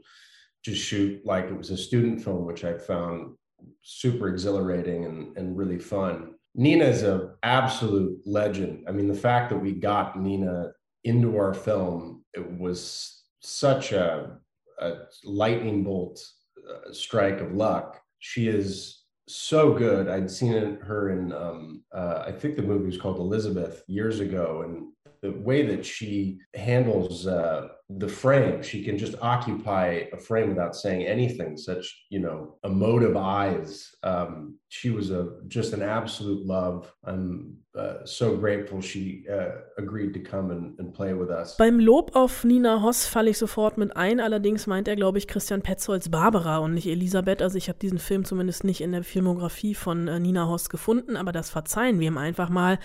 just 0.62 0.82
shoot 0.82 1.24
like 1.24 1.46
it 1.46 1.56
was 1.56 1.70
a 1.70 1.78
student 1.78 2.22
film, 2.22 2.44
which 2.44 2.62
I 2.64 2.76
found 2.76 3.36
super 3.82 4.28
exhilarating 4.28 5.06
and, 5.06 5.36
and 5.38 5.56
really 5.56 5.78
fun. 5.78 6.34
Nina 6.54 6.84
is 6.84 7.02
an 7.02 7.30
absolute 7.42 8.20
legend. 8.26 8.84
I 8.86 8.92
mean, 8.92 9.08
the 9.08 9.14
fact 9.14 9.48
that 9.50 9.58
we 9.58 9.72
got 9.72 10.20
Nina 10.20 10.72
into 11.04 11.38
our 11.38 11.54
film, 11.54 12.22
it 12.34 12.58
was 12.58 13.22
such 13.40 13.92
a, 13.92 14.38
a 14.78 14.92
lightning 15.24 15.82
bolt 15.84 16.22
uh, 16.58 16.92
strike 16.92 17.40
of 17.40 17.52
luck. 17.52 18.00
She 18.18 18.48
is 18.48 19.03
so 19.26 19.72
good. 19.72 20.08
I'd 20.08 20.30
seen 20.30 20.52
her 20.80 21.10
in, 21.10 21.32
um, 21.32 21.82
uh, 21.92 22.24
I 22.26 22.32
think 22.32 22.56
the 22.56 22.62
movie 22.62 22.86
was 22.86 22.98
called 22.98 23.18
Elizabeth 23.18 23.82
years 23.86 24.20
ago, 24.20 24.62
and 24.62 24.88
the 25.22 25.32
way 25.40 25.64
that 25.66 25.84
she 25.86 26.38
handles 26.54 27.26
uh, 27.26 27.68
the 27.90 28.08
frame, 28.08 28.62
she 28.62 28.82
can 28.82 28.96
just 28.96 29.14
occupy 29.20 30.08
a 30.12 30.16
frame 30.16 30.48
without 30.48 30.74
saying 30.74 31.06
anything. 31.06 31.56
Such 31.56 32.06
you 32.08 32.18
know 32.18 32.56
emotive 32.64 33.16
eyes. 33.16 33.94
Um, 34.02 34.58
she 34.68 34.90
was 34.90 35.10
a 35.10 35.28
just 35.48 35.74
an 35.74 35.82
absolute 35.82 36.46
love. 36.46 36.90
I'm 37.04 37.58
uh, 37.78 38.04
so 38.04 38.36
grateful 38.36 38.80
she 38.80 39.26
uh, 39.30 39.50
agreed 39.76 40.14
to 40.14 40.20
come 40.20 40.50
and, 40.50 40.78
and, 40.78 40.94
play 40.94 41.12
with 41.12 41.30
us. 41.30 41.56
Beim 41.58 41.78
Lob 41.78 42.12
auf 42.14 42.44
Nina 42.44 42.80
Hoss 42.82 43.06
falle 43.06 43.30
ich 43.30 43.38
sofort 43.38 43.76
mit 43.76 43.96
ein. 43.96 44.20
Allerdings 44.20 44.66
meint 44.66 44.88
er, 44.88 44.96
glaube 44.96 45.18
ich, 45.18 45.28
Christian 45.28 45.60
Petzolds 45.60 46.08
Barbara 46.08 46.58
und 46.58 46.72
nicht 46.74 46.86
Elisabeth. 46.86 47.42
Also 47.42 47.58
ich 47.58 47.68
habe 47.68 47.78
diesen 47.78 47.98
Film 47.98 48.24
zumindest 48.24 48.64
nicht 48.64 48.80
in 48.80 48.92
der 48.92 49.04
Filmografie 49.04 49.74
von 49.74 50.08
äh, 50.08 50.18
Nina 50.18 50.48
Hoss 50.48 50.70
gefunden, 50.70 51.16
aber 51.16 51.32
das 51.32 51.50
verzeihen 51.50 52.00
wir 52.00 52.08
ihm 52.08 52.18
einfach 52.18 52.48
mal 52.48 52.78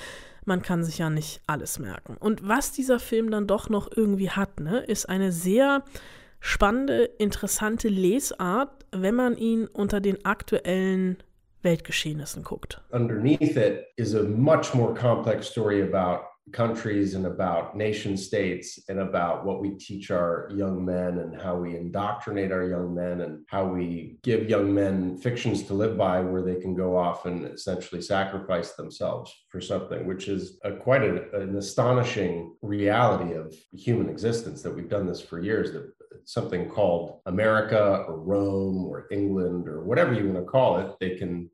man 0.50 0.62
kann 0.62 0.84
sich 0.84 0.98
ja 0.98 1.10
nicht 1.10 1.42
alles 1.48 1.80
merken. 1.80 2.18
Und 2.20 2.46
was 2.48 2.74
dieser 2.74 3.00
Film 3.00 3.32
dann 3.32 3.48
doch 3.48 3.70
noch 3.70 3.90
irgendwie 3.96 4.30
hat, 4.30 4.60
ne, 4.60 4.84
ist 4.90 5.08
eine 5.08 5.32
sehr 5.32 5.84
spannende, 6.40 7.04
interessante 7.04 7.88
Lesart, 7.88 8.86
wenn 8.92 9.16
man 9.16 9.38
ihn 9.38 9.68
unter 9.68 10.00
den 10.02 10.26
aktuellen 10.26 11.18
Weltgeschehnissen 11.62 12.44
guckt. 12.44 12.82
Underneath 12.92 13.58
it 13.58 13.86
is 13.98 14.16
a 14.16 14.24
much 14.24 14.74
more 14.74 14.94
complex 14.94 15.48
story 15.48 15.82
about 15.82 16.29
countries 16.52 17.16
and 17.16 17.26
about 17.26 17.76
nation 17.76 18.18
states 18.18 18.80
and 18.90 19.00
about 19.00 19.46
what 19.46 19.62
we 19.62 19.72
teach 19.72 20.12
our 20.12 20.50
young 20.54 20.84
men 20.84 21.20
and 21.20 21.40
how 21.40 21.56
we 21.56 21.76
indoctrinate 21.76 22.52
our 22.52 22.64
young 22.68 22.94
men 22.94 23.22
and 23.22 23.46
how 23.48 23.66
we 23.66 24.18
give 24.24 24.50
young 24.50 24.74
men 24.74 25.18
fictions 25.18 25.64
to 25.64 25.74
live 25.74 25.98
by 25.98 26.20
where 26.22 26.42
they 26.42 26.60
can 26.60 26.76
go 26.76 26.98
off 26.98 27.26
and 27.26 27.46
essentially 27.46 28.02
sacrifice 28.02 28.74
themselves 28.74 29.34
for 29.50 29.62
something, 29.62 30.06
which 30.08 30.28
is 30.28 30.60
a, 30.64 30.72
quite 30.72 31.04
an 31.04 31.56
astonishing 31.56 32.56
reality 32.62 33.34
of 33.34 33.54
human 33.72 34.10
existence 34.10 34.62
that 34.62 34.74
we've 34.74 34.90
done 34.90 35.08
this 35.08 35.22
for 35.22 35.40
years. 35.40 35.72
That 35.72 35.94
something 36.26 36.70
called 36.70 37.22
America 37.26 38.06
or 38.08 38.20
Rome 38.20 38.86
or 38.86 39.08
England 39.12 39.68
or 39.68 39.84
whatever 39.84 40.14
you 40.14 40.26
want 40.26 40.38
to 40.38 40.44
call 40.44 40.80
it, 40.80 40.96
they 41.00 41.16
can 41.16 41.50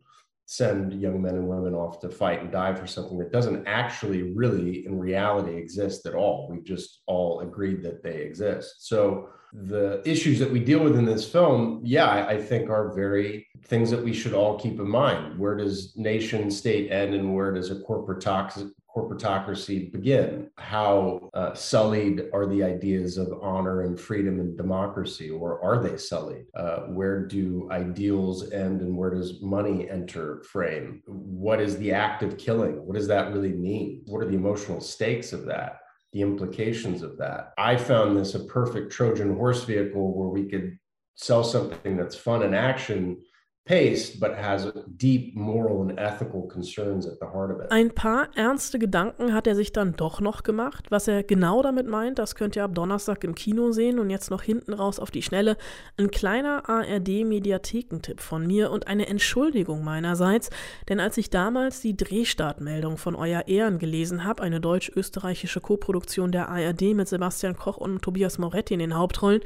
send 0.46 0.94
young 0.94 1.22
men 1.22 1.36
and 1.36 1.48
women 1.48 1.74
off 1.74 2.00
to 2.00 2.10
fight 2.10 2.42
and 2.42 2.52
die 2.52 2.74
for 2.74 2.86
something 2.86 3.18
that 3.18 3.32
doesn't 3.32 3.68
actually 3.68 4.34
really 4.34 4.86
in 4.86 5.00
reality 5.00 5.58
exist 5.58 6.06
at 6.06 6.14
all. 6.14 6.48
We've 6.50 6.64
just 6.64 7.02
all 7.08 7.40
agreed 7.40 7.84
that 7.84 8.04
they 8.04 8.22
exist. 8.22 8.88
So 8.88 9.30
the 9.64 10.02
issues 10.10 10.40
that 10.40 10.52
we 10.52 10.60
deal 10.60 10.84
with 10.84 10.98
in 10.98 11.06
this 11.06 11.30
film, 11.30 11.80
yeah, 11.84 12.08
I, 12.08 12.32
I 12.32 12.42
think 12.42 12.70
are 12.70 12.94
very 12.94 13.48
things 13.64 13.90
that 13.90 14.04
we 14.04 14.14
should 14.14 14.34
all 14.34 14.60
keep 14.60 14.80
in 14.80 14.88
mind. 14.88 15.40
Where 15.40 15.56
does 15.56 15.94
nation 15.96 16.52
state 16.52 16.92
end 16.92 17.16
and 17.16 17.34
where 17.34 17.54
does 17.54 17.72
a 17.72 17.80
corporate 17.80 18.24
corporatocracy 18.24 19.92
begin? 19.92 20.50
How 20.58 21.30
uh, 21.34 21.54
sullied 21.54 22.26
are 22.34 22.46
the 22.46 22.64
ideas 22.64 23.18
of 23.18 23.34
honor 23.42 23.82
and 23.82 24.00
freedom 24.00 24.40
and 24.40 24.58
democracy, 24.58 25.30
or 25.30 25.62
are 25.62 25.82
they 25.82 25.98
sullied? 25.98 26.46
Uh, 26.56 26.82
where 26.88 27.26
do 27.26 27.68
ideals 27.72 28.52
end 28.52 28.82
and 28.82 28.96
where 28.96 29.10
does 29.10 29.42
money 29.42 29.90
enter 29.90 30.44
frame? 30.44 31.02
What 31.06 31.60
is 31.60 31.78
the 31.78 31.92
act 31.92 32.24
of 32.24 32.38
killing? 32.38 32.86
What 32.86 32.96
does 32.96 33.08
that 33.08 33.34
really 33.34 33.54
mean? 33.54 34.04
What 34.06 34.22
are 34.22 34.28
the 34.28 34.36
emotional 34.36 34.82
stakes 34.82 35.34
of 35.34 35.46
that? 35.46 35.80
The 36.16 36.22
implications 36.22 37.02
of 37.02 37.18
that. 37.18 37.52
I 37.58 37.76
found 37.76 38.16
this 38.16 38.36
a 38.36 38.46
perfect 38.46 38.90
Trojan 38.90 39.36
horse 39.36 39.66
vehicle 39.66 40.14
where 40.14 40.30
we 40.30 40.46
could 40.50 40.80
sell 41.16 41.44
something 41.44 41.98
that's 41.98 42.16
fun 42.16 42.44
and 42.44 42.56
action 42.56 43.18
Ein 47.72 47.90
paar 47.96 48.30
ernste 48.36 48.78
Gedanken 48.78 49.34
hat 49.34 49.48
er 49.48 49.56
sich 49.56 49.74
dann 49.74 49.96
doch 49.96 50.22
noch 50.22 50.44
gemacht. 50.44 50.92
Was 50.92 51.08
er 51.08 51.24
genau 51.24 51.64
damit 51.64 51.88
meint, 51.88 52.20
das 52.20 52.36
könnt 52.36 52.56
ihr 52.56 52.64
ab 52.64 52.76
Donnerstag 52.76 53.24
im 53.24 53.34
Kino 53.34 53.72
sehen 53.72 53.98
und 53.98 54.12
jetzt 54.12 54.30
noch 54.30 54.44
hinten 54.44 54.72
raus 54.72 55.00
auf 55.00 55.10
die 55.10 55.24
Schnelle. 55.24 55.58
Ein 55.98 56.12
kleiner 56.12 56.70
ARD-Mediathekentipp 56.70 58.22
von 58.22 58.46
mir 58.46 58.70
und 58.70 58.86
eine 58.86 59.08
Entschuldigung 59.08 59.84
meinerseits, 59.84 60.52
denn 60.88 61.00
als 61.00 61.18
ich 61.18 61.32
damals 61.32 61.82
die 61.82 61.98
Drehstartmeldung 61.98 63.00
von 63.00 63.16
Euer 63.16 63.48
Ehren 63.48 63.80
gelesen 63.80 64.26
habe, 64.26 64.44
eine 64.44 64.62
deutsch-österreichische 64.62 65.60
Koproduktion 65.60 66.32
der 66.32 66.50
ARD 66.50 66.94
mit 66.94 67.08
Sebastian 67.08 67.58
Koch 67.58 67.78
und 67.78 68.04
Tobias 68.04 68.38
Moretti 68.38 68.76
in 68.76 68.80
den 68.80 68.96
Hauptrollen, 68.96 69.42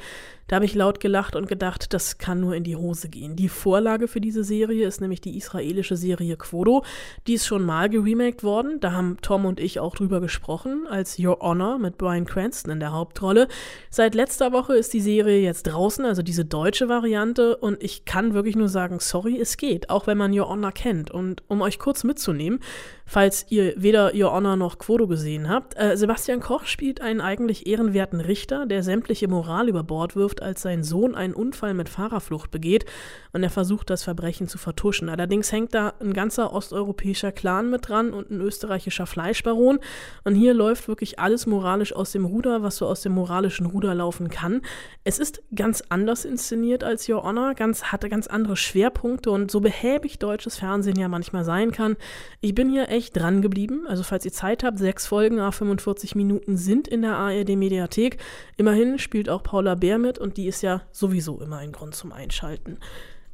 da 0.49 0.55
habe 0.55 0.65
ich 0.65 0.73
laut 0.73 0.99
gelacht 0.99 1.35
und 1.35 1.47
gedacht, 1.47 1.93
das 1.93 2.17
kann 2.17 2.39
nur 2.41 2.55
in 2.55 2.63
die 2.63 2.75
Hose 2.75 3.07
gehen. 3.07 3.35
Die 3.35 3.49
Vorlage 3.49 4.08
für 4.09 4.21
diese 4.21 4.43
Serie 4.43 4.87
ist 4.87 5.01
nämlich 5.01 5.21
die 5.21 5.37
israelische 5.37 5.95
Serie 5.95 6.35
Quodo. 6.35 6.83
Die 7.27 7.35
ist 7.35 7.47
schon 7.47 7.65
mal 7.65 7.89
geremaked 7.89 8.43
worden. 8.43 8.79
Da 8.79 8.91
haben 8.91 9.17
Tom 9.21 9.45
und 9.45 9.59
ich 9.59 9.79
auch 9.79 9.95
drüber 9.95 10.19
gesprochen, 10.19 10.87
als 10.89 11.17
Your 11.19 11.39
Honor 11.39 11.77
mit 11.79 11.97
Brian 11.97 12.25
Cranston 12.25 12.71
in 12.71 12.79
der 12.79 12.91
Hauptrolle. 12.91 13.47
Seit 13.89 14.15
letzter 14.15 14.51
Woche 14.51 14.75
ist 14.75 14.93
die 14.93 15.01
Serie 15.01 15.41
jetzt 15.41 15.63
draußen, 15.63 16.03
also 16.05 16.21
diese 16.21 16.45
deutsche 16.45 16.89
Variante. 16.89 17.55
Und 17.57 17.81
ich 17.83 18.05
kann 18.05 18.33
wirklich 18.33 18.55
nur 18.55 18.69
sagen, 18.69 18.99
sorry, 18.99 19.39
es 19.39 19.57
geht, 19.57 19.89
auch 19.89 20.07
wenn 20.07 20.17
man 20.17 20.37
Your 20.37 20.49
Honor 20.49 20.71
kennt. 20.71 21.11
Und 21.11 21.43
um 21.47 21.61
euch 21.61 21.79
kurz 21.79 22.03
mitzunehmen, 22.03 22.59
falls 23.05 23.45
ihr 23.49 23.73
weder 23.77 24.13
Your 24.13 24.31
Honor 24.31 24.55
noch 24.55 24.77
Quodo 24.77 25.07
gesehen 25.07 25.49
habt. 25.49 25.77
Äh, 25.77 25.97
Sebastian 25.97 26.39
Koch 26.39 26.65
spielt 26.65 27.01
einen 27.01 27.21
eigentlich 27.21 27.67
ehrenwerten 27.67 28.21
Richter, 28.21 28.65
der 28.65 28.83
sämtliche 28.83 29.27
Moral 29.27 29.67
über 29.67 29.83
Bord 29.83 30.15
wirft, 30.15 30.41
als 30.41 30.61
sein 30.61 30.83
Sohn 30.83 31.15
einen 31.15 31.33
Unfall 31.33 31.73
mit 31.73 31.89
Fahrerflucht 31.89 32.51
begeht 32.51 32.85
und 33.33 33.43
er 33.43 33.49
versucht, 33.49 33.89
das 33.89 33.98
Verbrechen 34.03 34.47
zu 34.47 34.57
vertuschen. 34.57 35.09
Allerdings 35.09 35.51
hängt 35.51 35.73
da 35.73 35.93
ein 35.99 36.13
ganzer 36.13 36.53
osteuropäischer 36.53 37.31
Clan 37.31 37.69
mit 37.69 37.89
dran 37.89 38.13
und 38.13 38.29
ein 38.29 38.39
österreichischer 38.39 39.05
Fleischbaron. 39.05 39.79
Und 40.23 40.35
hier 40.35 40.53
läuft 40.53 40.87
wirklich 40.87 41.19
alles 41.19 41.45
moralisch 41.45 41.93
aus 41.93 42.11
dem 42.11 42.25
Ruder, 42.25 42.63
was 42.63 42.77
so 42.77 42.85
aus 42.85 43.01
dem 43.01 43.13
moralischen 43.13 43.65
Ruder 43.65 43.95
laufen 43.95 44.29
kann. 44.29 44.61
Es 45.03 45.19
ist 45.19 45.41
ganz 45.53 45.83
anders 45.89 46.25
inszeniert 46.25 46.83
als 46.83 47.09
Your 47.09 47.23
Honor, 47.23 47.55
ganz, 47.55 47.85
hatte 47.85 48.07
ganz 48.07 48.27
andere 48.27 48.55
Schwerpunkte 48.55 49.31
und 49.31 49.49
so 49.49 49.61
behäbig 49.61 50.19
deutsches 50.19 50.57
Fernsehen 50.57 50.97
ja 50.97 51.07
manchmal 51.07 51.43
sein 51.43 51.71
kann. 51.71 51.97
Ich 52.39 52.55
bin 52.55 52.69
hier 52.69 52.89
echt 52.89 52.99
echt 52.99 53.15
dran 53.15 53.41
geblieben. 53.41 53.87
Also 53.87 54.03
falls 54.03 54.25
ihr 54.25 54.33
Zeit 54.33 54.63
habt, 54.63 54.77
sechs 54.77 55.07
Folgen 55.07 55.39
a 55.39 55.51
45 55.51 56.15
Minuten 56.15 56.57
sind 56.57 56.87
in 56.87 57.01
der 57.01 57.15
ARD 57.15 57.55
Mediathek. 57.55 58.17
Immerhin 58.57 58.99
spielt 58.99 59.29
auch 59.29 59.41
Paula 59.41 59.75
Bär 59.75 59.97
mit 59.97 60.19
und 60.19 60.37
die 60.37 60.47
ist 60.47 60.61
ja 60.61 60.81
sowieso 60.91 61.39
immer 61.41 61.57
ein 61.57 61.71
Grund 61.71 61.95
zum 61.95 62.11
Einschalten. 62.11 62.77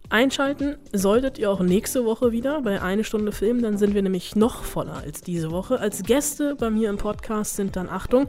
Einschalten 0.10 0.78
solltet 0.94 1.40
ihr 1.40 1.50
auch 1.50 1.62
nächste 1.62 2.06
Woche 2.06 2.32
wieder 2.32 2.62
bei 2.62 2.82
Eine 2.82 3.04
Stunde 3.04 3.32
Film, 3.32 3.62
dann 3.62 3.78
sind 3.78 3.96
wir 3.96 4.04
nämlich 4.04 4.36
noch 4.36 4.64
voller 4.64 4.98
als 4.98 5.22
diese 5.22 5.52
Woche. 5.52 5.80
Als 5.80 6.04
Gäste 6.04 6.56
bei 6.56 6.70
mir 6.70 6.90
im 6.90 6.98
Podcast 6.98 7.56
sind 7.56 7.76
dann, 7.76 7.90
Achtung, 7.90 8.28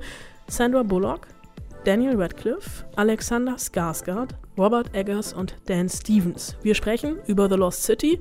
Sandra 0.48 0.82
Bullock, 0.82 1.26
Daniel 1.84 2.20
Radcliffe, 2.20 2.86
Alexander 2.96 3.56
Skarsgård, 3.56 4.30
Robert 4.58 4.94
Eggers 4.94 5.32
und 5.32 5.54
Dan 5.66 5.88
Stevens. 5.88 6.56
Wir 6.62 6.74
sprechen 6.74 7.16
über 7.26 7.48
The 7.48 7.56
Lost 7.56 7.82
City, 7.82 8.18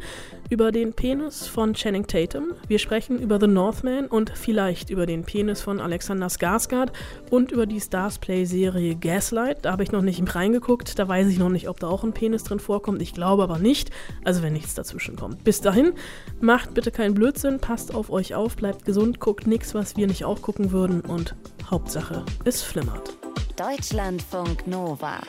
über 0.49 0.71
den 0.71 0.93
Penis 0.93 1.47
von 1.47 1.73
Channing 1.73 2.07
Tatum, 2.07 2.51
wir 2.67 2.77
sprechen 2.77 3.19
über 3.19 3.39
The 3.39 3.47
Northman 3.47 4.07
und 4.07 4.31
vielleicht 4.35 4.89
über 4.89 5.05
den 5.05 5.23
Penis 5.23 5.61
von 5.61 5.79
Alexander 5.79 6.27
Skarsgård 6.27 6.89
und 7.29 7.51
über 7.51 7.65
die 7.65 7.79
Stars 7.79 8.19
Play 8.19 8.45
Serie 8.45 8.95
Gaslight. 8.95 9.63
Da 9.63 9.71
habe 9.71 9.83
ich 9.83 9.91
noch 9.91 10.01
nicht 10.01 10.35
reingeguckt, 10.35 10.99
da 10.99 11.07
weiß 11.07 11.27
ich 11.27 11.39
noch 11.39 11.49
nicht, 11.49 11.69
ob 11.69 11.79
da 11.79 11.87
auch 11.87 12.03
ein 12.03 12.13
Penis 12.13 12.43
drin 12.43 12.59
vorkommt. 12.59 13.01
Ich 13.01 13.13
glaube 13.13 13.43
aber 13.43 13.57
nicht, 13.57 13.91
also 14.23 14.43
wenn 14.43 14.53
nichts 14.53 14.73
dazwischen 14.73 15.15
kommt. 15.15 15.43
Bis 15.43 15.61
dahin, 15.61 15.93
macht 16.41 16.73
bitte 16.73 16.91
keinen 16.91 17.13
Blödsinn, 17.13 17.59
passt 17.59 17.95
auf 17.95 18.09
euch 18.09 18.35
auf, 18.35 18.55
bleibt 18.55 18.85
gesund, 18.85 19.19
guckt 19.19 19.47
nichts, 19.47 19.73
was 19.73 19.95
wir 19.95 20.07
nicht 20.07 20.25
auch 20.25 20.41
gucken 20.41 20.71
würden 20.71 21.01
und 21.01 21.35
Hauptsache, 21.69 22.25
es 22.43 22.61
flimmert. 22.61 23.15
Deutschlandfunk 23.57 24.67
Nova. 24.67 25.21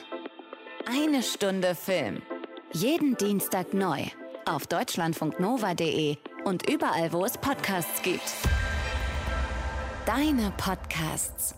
Eine 0.88 1.24
Stunde 1.24 1.74
Film. 1.74 2.22
Jeden 2.72 3.16
Dienstag 3.16 3.74
neu. 3.74 4.04
Auf 4.44 4.68
deutschlandfunknova.de 4.68 6.16
und 6.44 6.70
überall, 6.70 7.12
wo 7.12 7.24
es 7.24 7.36
Podcasts 7.36 8.02
gibt. 8.02 8.32
Deine 10.06 10.52
Podcasts. 10.56 11.56